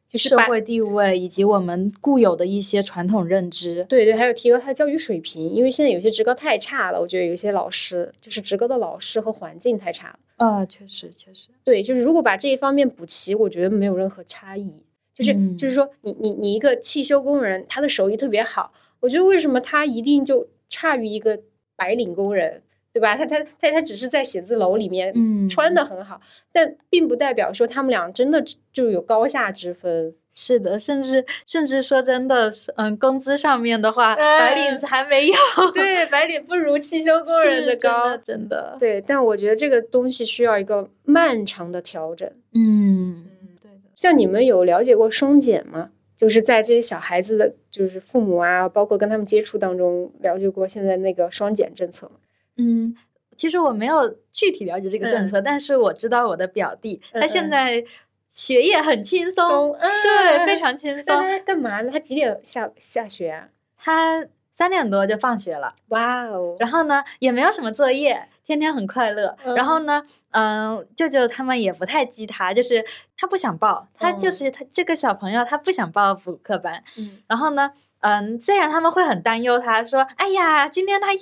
[0.08, 10.18] 就是社会地位以及我们固有的一些传统认知，对对，还有提高他的教育水平，因为现在有些职高太差了，我觉得有些老师就是职高的老师和环境太差了。
[10.36, 14.72] 啊、确实确实，对，就是如果把这一方面补齐，我觉得没有任何差异。
[15.12, 21.40] 就是、嗯就是说你，你你一个汽修工人，他的手艺特别好，我觉得为什么他一定就差于一个
[21.76, 22.62] 白领工人，
[22.98, 23.16] 对吧？
[23.16, 26.20] 他他他他只是在写字楼里面嗯穿的很好，
[26.52, 30.14] 但并不代表说他们俩真的就有高下之分。
[30.32, 35.34] 是的，甚至甚至说真的是，嗯，工资上面的话，白领哎是还没有，
[35.74, 38.16] 对，白领不如汽修工人的高。
[38.18, 42.30] 真的，对，但我觉得这个东西需要一个漫长的调整。
[42.54, 43.24] 嗯，
[43.60, 45.90] 对的，像你们有了解过双减吗？
[46.16, 52.12] 就是在这些小孩子的，就是父母啊，包括跟他们接触当中，了解过现在那个双减政策吗？
[52.58, 52.94] 嗯，
[53.36, 57.82] 其实我没有具体了解这个政策，但是我知道我的表弟，他现在
[58.30, 60.54] 学业很轻松，嗯对，非。
[60.56, 61.90] 常轻松，他干嘛呢？
[61.90, 63.48] 他几点下下学啊？
[63.76, 65.74] 他三点多就放学了。
[65.88, 66.56] 哇哦！
[66.58, 69.36] 然后呢，也没有什么作业，天天很快乐。
[69.54, 70.02] 然后呢，
[70.32, 72.84] 嗯、舅舅他们也不太激他，就是
[73.16, 76.82] 他不想报，他就哦是他这个小朋友，他不想报补课班。
[76.96, 81.20] 嗯然后呢，嗯，虽然他们会很担忧他，说，哎呀，今天他又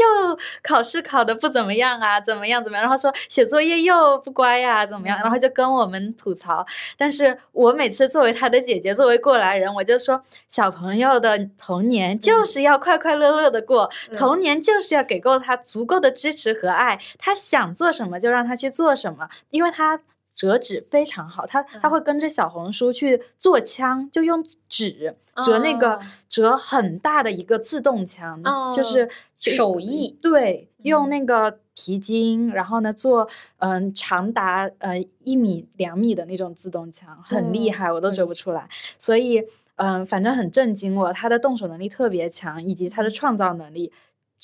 [0.63, 6.67] 考试考的不怎么样啊，怎么样怎么样，然后说写作业又不乖呀、怎么样，然后就跟我们吐槽。
[6.99, 20.01] 但是我每次作为他的姐姐，作为过来人，我就说，小朋友的童年就是要快快乐乐的过，嗯童年就是要给够他足够的支持和爱，他想做什么就让他去做什么，因为他。
[20.37, 28.41] 折纸非常好，他他嗯会跟着小红书去做枪，就用纸折那个哦折很大的一个自动枪，
[28.73, 29.09] 就是
[29.39, 33.29] 手艺对，用嗯那个皮筋，然后呢做
[33.59, 38.69] 嗯长达呃一米两米的那种自动枪，很厉哦害，我都折不出来。
[38.99, 39.43] 所以
[39.77, 43.91] 嗯，反正很震惊我，他的动手能力特别强，以及他的创造能力。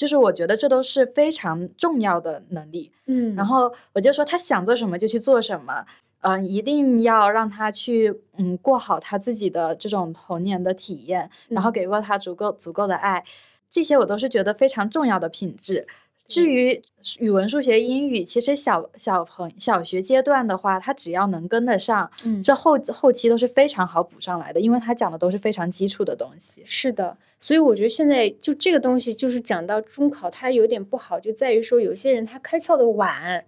[0.03, 5.87] 就是我觉得这都是非常重要的能力，嗯，然后我就说他想做什么就去做什么，
[6.23, 11.73] 嗯、一定要让他去嗯过好他自己的这种童年的体验，然后嗯。
[11.73, 13.25] 给过他足够足够的爱，
[13.71, 15.87] 这些我都是觉得非常重要的品质。
[16.29, 16.81] 至于
[17.19, 26.63] 语文、数学、英语，其实小小朋小学阶段的话，他只要能跟得上，嗯这后后期都是非常好补上来的，因为他讲的都是非常基础的东西。
[26.65, 33.45] 是的，所以我觉得现在就这个东西，就是讲到中考，它有点不好，就在于说有些人他开窍的晚，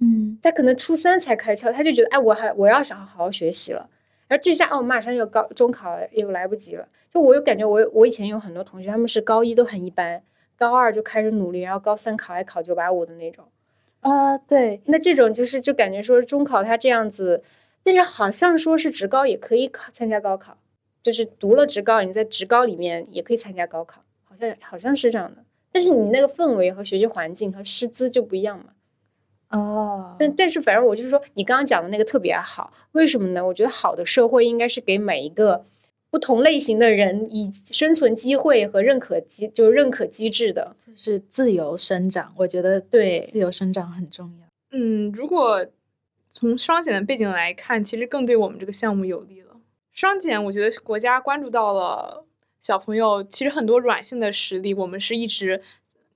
[0.00, 3.88] 嗯他可能初三才开窍，他就觉得哎，我还我要想好好学习了，
[4.26, 6.86] 然后这下哦，马上又高中考了又来不及了。
[7.10, 10.22] 就我又感觉我，我以前有很多同学，他们是高一都很一般，
[10.58, 13.44] 高二就开始努力，然后高三考还考九八五的那种。
[14.00, 17.42] 啊、对，那这种就是就感觉说中考他这样子，
[17.82, 20.56] 但是好像说是职高也可以考参加高考，
[21.00, 25.44] 就是读了职高，你在职高里面也可以参加高考，好像好像是这样的。
[25.70, 28.66] 但是你那个氛围和学习环境和师资就不一样嘛。
[29.50, 33.46] 哦，但但是反正我就是说，你刚刚讲的那个特别好，为什么呢？
[33.46, 35.64] 我觉得好的社会应该是给每一个
[36.10, 40.74] 不同类型的人以生存机会和认可机，就是认可机制的。
[40.86, 44.46] 就是自由生长，我觉得对自由生长很重要。
[44.70, 45.66] 嗯，如果
[46.30, 49.56] 从双减的背景来看，其实更对我们这个项目有利了。
[49.92, 52.24] 双减，我觉得国家关注到了
[52.62, 55.62] 小朋友其实很多软性的实力，我们是一直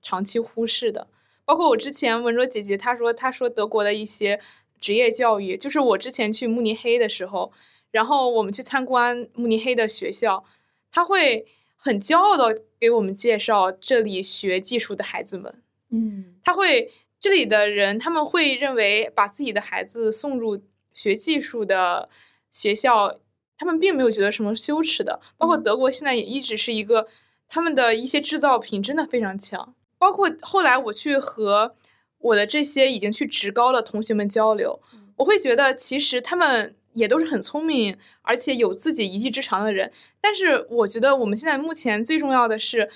[0.01, 1.07] 长期忽视的。
[1.45, 4.39] 包括我之前文卓姐姐她说，她说德国的一些
[4.79, 7.51] 职业教育，就是我之前去慕尼黑的时候，
[7.93, 10.43] 然后我们去参观慕尼黑的学校，
[10.91, 11.45] 他会
[11.77, 15.61] 很骄傲的给我们介绍这里学技术的孩子们。
[15.91, 16.91] 嗯他会
[17.21, 20.61] 这里的人他们会认为把自己的孩子送入
[20.95, 22.09] 学技术的
[22.51, 23.19] 学校
[23.57, 25.21] 他们并没有觉得什么羞耻的。
[25.37, 27.07] 包括德国现在也一直是一个，
[27.47, 29.75] 他们的一些制造品真的非常强。
[29.99, 31.75] 包括后来我去和
[32.17, 34.81] 我的这些已经去职高的同学们交流，
[35.17, 39.91] 我会觉得其实他们也都是很聪明，而且有自己一技之长的人。
[40.21, 42.89] 但是我觉得我们现在目前最重要的是，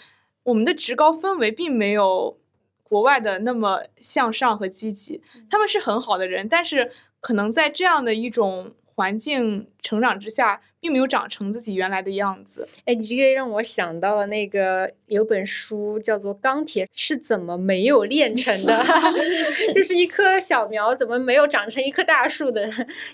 [0.43, 2.37] 我们的职高氛围并没有
[2.83, 5.21] 国外的那么向上和积极。
[5.49, 8.73] 他们是很好的人，但是可能在这样的一种。
[8.99, 12.65] 环境成长之下，并没有长成自己原来的样子。
[12.85, 18.71] 哎，你这个让我想到了那个有本书叫做《钢铁是怎么没有炼成的
[19.73, 22.69] 》，就是一棵小苗怎么没有长成一棵大树的，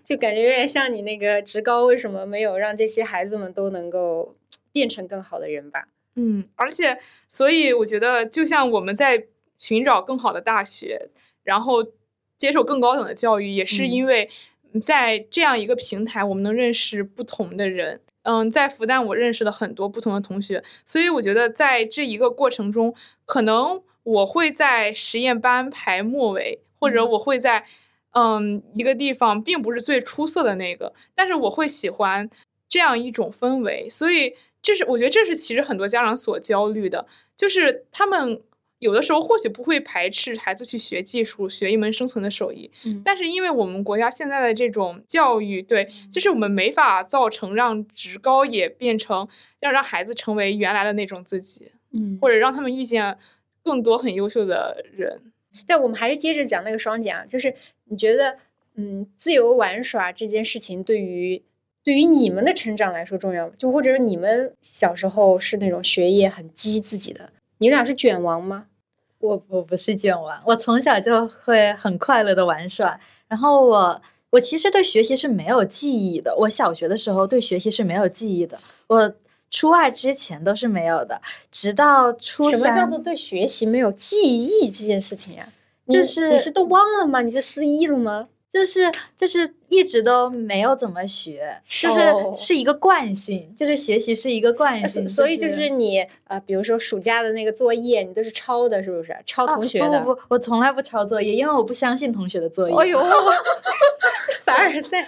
[0.05, 4.36] 就感觉有点像你那个职高为什么没有让这些孩子们都能够
[4.71, 5.88] 变成更好的人吧？
[6.15, 9.24] 嗯，而且，所以我觉得，就像我们在
[9.57, 11.09] 寻找更好的大学，
[11.43, 11.84] 然后
[12.38, 14.30] 接受更高等的教育，也是因为。
[14.82, 18.01] 在这样一个平台，我们能认识不同的人。
[18.24, 22.95] 嗯，在复旦，我认识了很多不同的同学，所以我觉得在这一个过程中，
[23.26, 27.65] 可能我会在实验班排末尾，或者我会在
[28.11, 32.30] 嗯一个地方，并不是最出色的那个，但是我会喜欢
[32.69, 33.89] 这样一种氛围。
[33.89, 37.05] 所以，这是我觉得这是其实很多家长所焦虑的，
[37.36, 38.41] 就是他们。
[38.84, 42.69] 有的时候或许不会排斥孩子去学技术，学一门生存的手艺，
[43.03, 49.27] 但是因为我们国家现在的这种教育，对，就是我们没法造成让职高也变成
[49.61, 53.17] 要让孩子成为原来的那种自己，嗯，或者让他们遇见
[53.63, 55.21] 更多很优秀的人。
[55.65, 57.55] 但我们还是接着讲那个双减啊，就是
[57.86, 58.38] 你觉得，
[58.75, 61.41] 嗯，自由玩耍这件事情对于
[61.84, 63.53] 对于你们的成长来说重要吗？
[63.57, 68.67] 就或者是你们小时候是那种学业很激自己的，你俩是卷王吗？
[69.24, 72.99] 我我不是卷王，我从小就会很快乐的玩耍。
[73.30, 74.01] 然后我
[74.32, 76.36] 我其实对学习是没有记忆的。
[76.36, 78.59] 我小学的时候对学习是没有记忆的。
[78.88, 79.13] 我
[79.49, 82.51] 初二之前都是没有的，直到初三。
[82.51, 85.47] 什么叫做对学习没有记忆这件事情呀？
[85.88, 87.21] 就是你是都忘了吗？
[87.21, 88.28] 你是失忆了吗？
[88.51, 92.01] 就是就是一直都没有怎么学，就是
[92.34, 99.15] 是一个惯性，就是学习是一个惯性，所以就是你呃，比如说暑假的那个作业，你都是抄的，是不是？
[99.26, 99.99] 抄同学的？
[100.01, 102.76] 不不不，我从来不抄作业，因为我不相信同学的作业。
[102.76, 102.99] 哎呦，
[104.45, 105.07] 凡尔赛，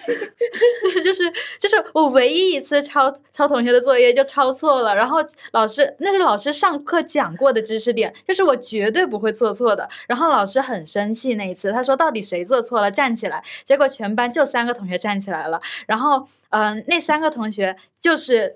[0.81, 1.23] 就是就是
[1.59, 5.17] 就是我唯一一次抄抄同学的作业就抄错了，然后
[5.51, 13.43] 老师那是老师上课讲过的知识点，就是我绝对不会做错的，然后老师很生气那一次，他说到底谁做错了，站起来。
[13.65, 18.55] 结果全班就三个同学站起来了，然后，嗯，那三个同学就是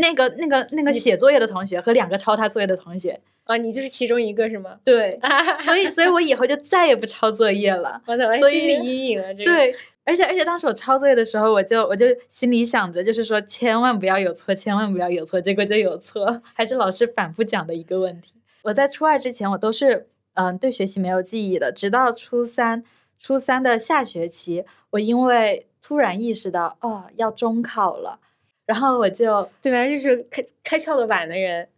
[0.00, 4.78] 那个那个那个写作业的同学和两个抄他作业的同学啊，你就是其中一个是吗？
[4.84, 5.18] 对，
[5.66, 8.00] 所以所以我以后就再也不抄作业了。
[8.06, 9.34] 我怎么心理阴影了？
[9.34, 9.74] 这个对，
[10.04, 18.34] 而且而且当时我抄作业的时候，我就我就心里想着，就是说千万不要有错，千万不要有错，结果就有错，还是老师反复讲的一个问题。
[18.62, 22.84] 我在初二之前，我都是嗯对学习没有记忆的，直到初三。
[23.20, 28.18] 初三的下学期，我因为突然意识到，哦，要中考了，
[28.64, 31.68] 然后我就对吧，就是开开窍的晚的人，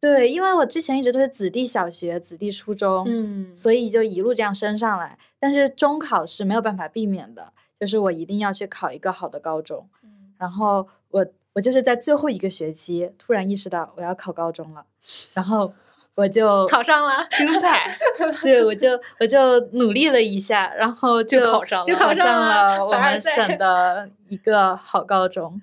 [0.00, 5.16] 对，因为我之前一直都是子弟小学、子弟初中，嗯，所以就一路这样升上来。
[5.38, 9.88] 但是中考是没有办法避免的，就是我一定要去考一个好的高中。
[10.02, 14.84] 嗯然后我我就是在最后一个学期突然意识到我要考高中了，
[15.32, 15.72] 然后。
[16.18, 17.86] 我就考上了， 精彩！
[18.42, 18.88] 对，我就
[19.20, 25.62] 我就努力了一下，然后就考上了，就考上了我们省的一个好高中。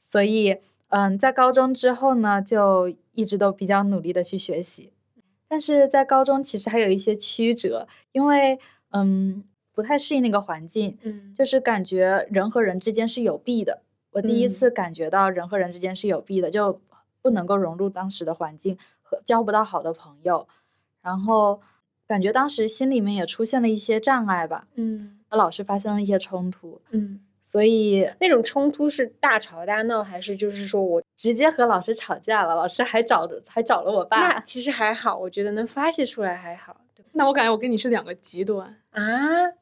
[0.00, 0.58] 所以，
[0.90, 4.92] 嗯，在高中之后呢，就一直都比较努力的去学习。
[5.48, 8.60] 但是在高中其实还有一些曲折，因为
[8.92, 9.42] 嗯
[9.74, 13.82] 不太适应那个环境，嗯，就是感觉人和人之间是有弊的。
[14.12, 16.80] 我第一次感觉到人和人之间是有弊的，就
[17.20, 18.78] 不能够融入当时的环境。
[19.24, 20.46] 交不到好的朋友，
[21.02, 21.60] 然后
[22.06, 36.76] 感觉当时心里面也出现了一些障碍吧，嗯，和老师发生了一些冲突，嗯，所以那种冲突是大吵大闹，还是就是说我直接和老师吵架了，老师还找的还找了我爸，那其实还好，我觉得能发泄出来还好。
[37.18, 39.02] 那我感觉我跟你是两个极端啊，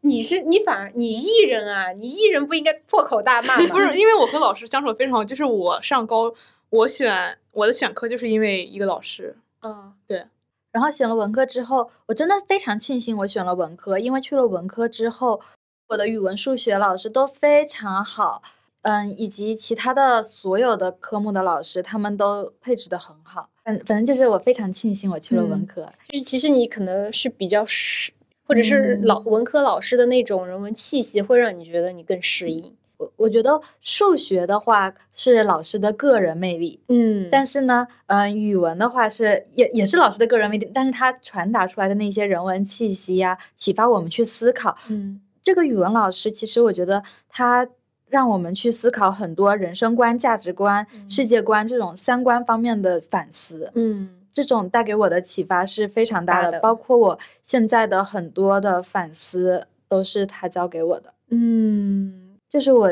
[0.01, 3.67] 你是你反而你艺人啊，你艺人不应该破口大骂吗？
[3.71, 6.35] 不是，因为我和老师相处的非常好，就是我上高。
[6.75, 10.25] 我选我的选科就是因为一个老师，嗯，对。
[10.73, 15.41] 然后选了文科之后，我真的非常庆幸我选了文科，因为去了文科之后，
[15.89, 18.43] 我的语文、数学老师都非常好，
[18.83, 23.49] 嗯，以及其他的所有的科目的老师，他们都配置的很好。
[23.63, 25.89] 嗯，反正就是我非常庆幸我去了文科。
[26.09, 28.13] 就是其实你可能是比较适，
[28.49, 32.75] 或者是老文科老师的那种人文气息，会让你觉得你更适应。
[32.97, 44.77] 我我觉得数学的话是老师的个人魅力，嗯但是呢，嗯、语文的话是也也是老师的个人魅力，但是他传达出来的那些人文气息呀、启发我们去思考。
[44.89, 47.69] 嗯这个语文老师其实我觉得他
[48.09, 53.71] 让我们去思考很多人生观、价值观、世界观这种三观方面的反思。
[53.75, 61.13] 嗯这种带给我的启发是非常大的，大的包括我现在的很多的反思都是他教给我的。
[61.29, 62.91] 嗯，就是我，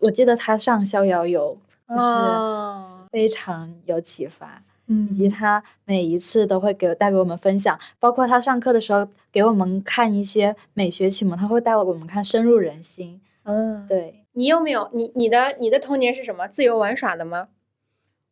[0.00, 1.56] 我记得他上逍遥游，
[1.88, 13.20] 就是哦非常有启发，嗯以及他每一次都会给带给我们分享，包括他上课的时候给我们看一些美学启蒙，他会带我们看深入人心。
[13.44, 16.48] 嗯，对，你有没有你你的你的童年是什么？
[16.48, 17.48] 自由玩耍的吗？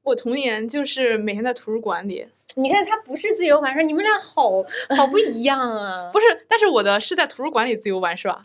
[0.02, 4.62] 我童年就是每天在图书馆里，你看他不是自由玩耍，你们俩好
[4.96, 6.10] 好不一样啊！
[6.12, 8.44] 不是，但是我的是在图书馆里自由玩耍，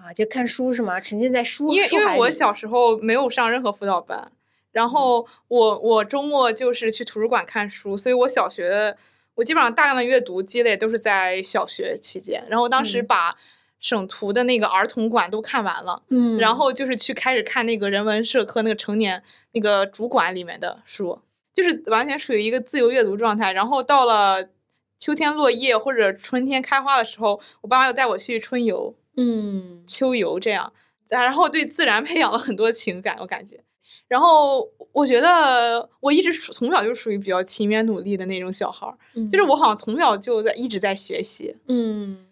[0.00, 1.00] 啊，就看书是吗？
[1.00, 4.30] 沉浸在书因为因为我小时候没有上任何辅导班，
[4.70, 8.96] 然后我我周末就是去图书馆看书，所以我小学的
[9.34, 13.36] 我基本上大量的阅读积累都是在小学期间，然后当时嗯把
[13.80, 16.02] 省图的那个儿童馆都看完了。
[16.08, 19.22] 嗯，然后就是去开始看那个人文社科那个成年
[19.52, 21.20] 那个主管里面的书，
[21.54, 23.52] 就是完全属于一个自由阅读状态。
[23.52, 24.48] 然后到了
[24.98, 30.72] 秋天落叶或者春天开花的时候，我爸妈又带我去春游、嗯秋游这样，
[31.10, 33.58] 啊然后对自然培养了很多情感，我感觉。
[34.06, 38.96] 然后我觉得我一直从小就属于比较勤勉努力的那种小孩儿，
[39.28, 41.56] 就是我好像从小就在一直在学习。
[41.66, 42.24] 嗯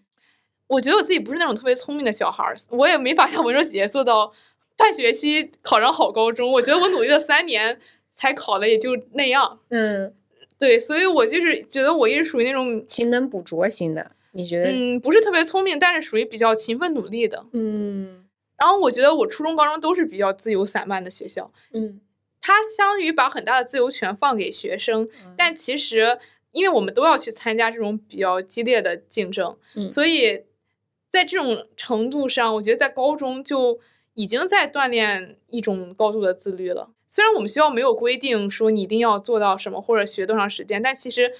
[0.68, 4.32] 我觉得我自己不是那种特别聪明的小孩儿，我也没法像文卓姐姐做到
[4.76, 6.51] 半学期考上好高中。
[6.53, 7.78] 我觉得我努力了三年
[8.12, 9.61] 才考的也就那样。
[9.68, 10.12] 嗯，
[10.59, 14.70] 对，所以我就是觉得我一直属于那种，勤能补拙型的，你觉得？
[14.70, 17.45] 嗯，不是特别聪明，但是属于比较勤奋努力的。
[17.53, 18.24] 嗯
[18.59, 22.01] 然后我觉得我初中、高中都是比较自由散漫的学校，嗯
[22.41, 26.18] 它相当于把很大的自由权放给学生，但其实
[26.53, 30.45] 因为我们都要去参加这种比较激烈的竞争，嗯所以
[31.11, 33.78] 在这种程度上，我觉得在高中就
[34.14, 36.91] 已经在锻炼一种高度的自律了。
[37.11, 41.32] 虽然我们学校没有规定说你一定要做到什么或者学多长时间，但其实，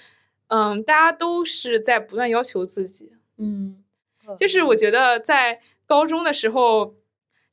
[0.47, 3.13] 嗯，大家都是在不断要求自己。
[3.37, 3.83] 嗯
[4.37, 6.95] 就是我觉得在高中的时候，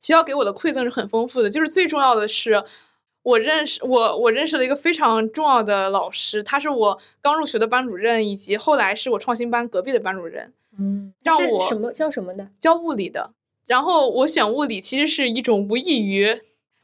[0.01, 1.49] 学校给我的馈赠是很丰富的。
[1.49, 2.61] 就是最重要的是，
[3.23, 12.49] 我认识我我认识了一个非常重要的老师，他是我刚入学的班主任，以及后来是我创新班隔壁的班主任，嗯，让我什么叫什么的？
[12.59, 13.31] 教物理的。
[13.67, 16.41] 然后我选物理其实是一种无异于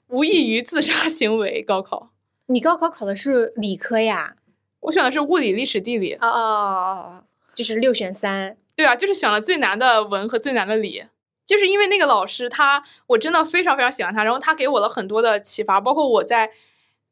[0.08, 1.62] 无异于自杀行为。
[1.62, 2.12] 高考
[2.48, 4.36] 你高考考的是理科呀？
[4.82, 6.14] 我选的是物理、历史、地理。
[6.14, 7.24] 哦哦哦哦，
[7.54, 8.58] 就是六选三。
[8.76, 11.06] 对啊，就是选了最难的文和最难的理，
[11.46, 16.52] 就是因为那个老师他，我真的非常非常喜欢他，然后他给我了很多的启发，包括我在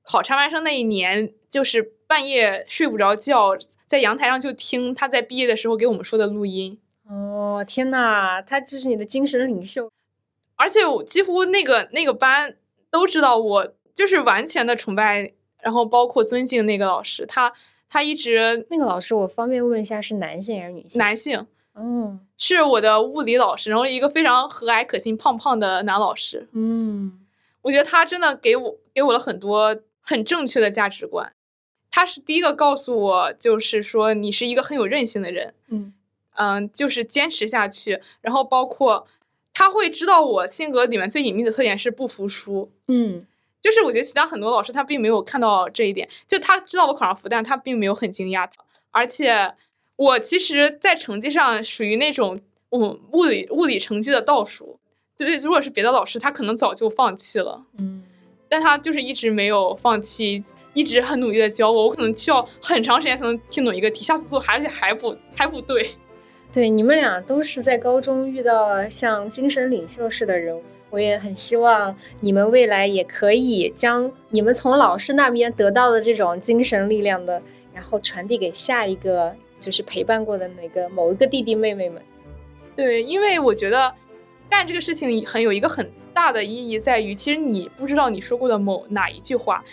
[0.04, 3.56] 考插班生那一年，就是半夜睡不着觉，
[3.86, 9.92] 在阳台上就听他在毕业的时候给我们说的录音，哦，天呐，他就是你的精神领袖。
[10.56, 12.58] 而且我几乎那个那个班
[12.90, 17.52] 都知道我就是完全的崇拜，然后包括尊敬那个老师，他
[17.90, 21.00] 他一直那个老师，我方便问一下是男性还是女性？
[21.00, 21.46] 男性。
[21.76, 26.48] 嗯，是我的物理老师，然后一个非常和蔼可亲、胖胖的男老师。
[26.52, 27.20] 嗯
[27.62, 31.32] 我觉得他真的给我给我了很多很正确的价值观。
[31.92, 35.94] 他是第一个告诉我，就是说你是一个很有韧性的人，嗯
[36.36, 38.02] 嗯，就是坚持下去。
[38.22, 39.08] 然后包括
[39.54, 43.26] 他会知道我性格里面最隐秘的特点是不服输，嗯
[43.62, 48.48] 就是我觉得其他很多老师他并没有看到这一点，就他知道我考上复旦，他并没有很惊讶，
[48.92, 49.54] 而且
[49.96, 52.40] 我其实，在成绩上属于那种
[52.70, 54.80] 我物理物理成绩的倒数，
[55.18, 57.66] 对对，如果是别的老师，他可能早就放弃了。
[57.78, 58.04] 嗯
[58.52, 61.86] 但他就是一直没有放弃，一直很努力的教我。
[61.86, 65.92] 我可能需要很长时间才能听懂一个题，下次做而且还不还不对。
[66.52, 77.42] 对，你们俩都是在高中遇到了像精神领袖式的人物，我也很希望你们未来也可以将你们从老师那边得到的这种精神力量的，
[77.74, 82.02] 然后传递给下一个就是陪伴过的那个某一个弟弟妹妹们。
[82.76, 83.94] 对，因为我觉得
[84.50, 89.64] 干这个事情很有一个很大的意义在于，其实你不知道你说过的某哪一句话，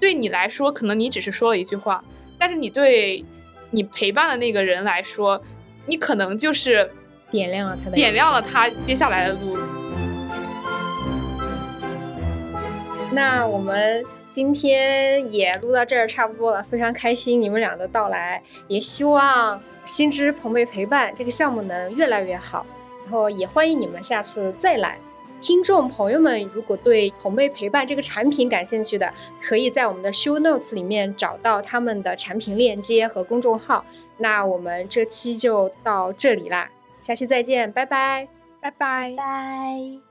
[0.00, 2.02] 对你来说可能你只是说了一句话，
[2.38, 3.24] 但是你对
[3.70, 5.40] 你陪伴的那个人来说，
[5.86, 6.90] 你可能就是
[7.30, 9.56] 点亮了他的点亮了他接下来的路。
[13.10, 22.64] 那我们今天也录到这儿差不多了，非常开心你们俩的到来，也希望心之朋辈陪伴这个项目能越来越好，
[23.04, 24.98] 然后也欢迎你们下次再来。
[25.40, 33.84] 听众朋友们如果对朋辈陪伴这个产品感兴趣的，可以在我们的 show notes 里面找到他们的产品链接和公众号。
[34.16, 36.68] 那我们这期就到这里啦，
[37.00, 38.28] 下期再见，拜拜，
[38.60, 39.14] 拜拜。
[39.16, 40.07] 拜。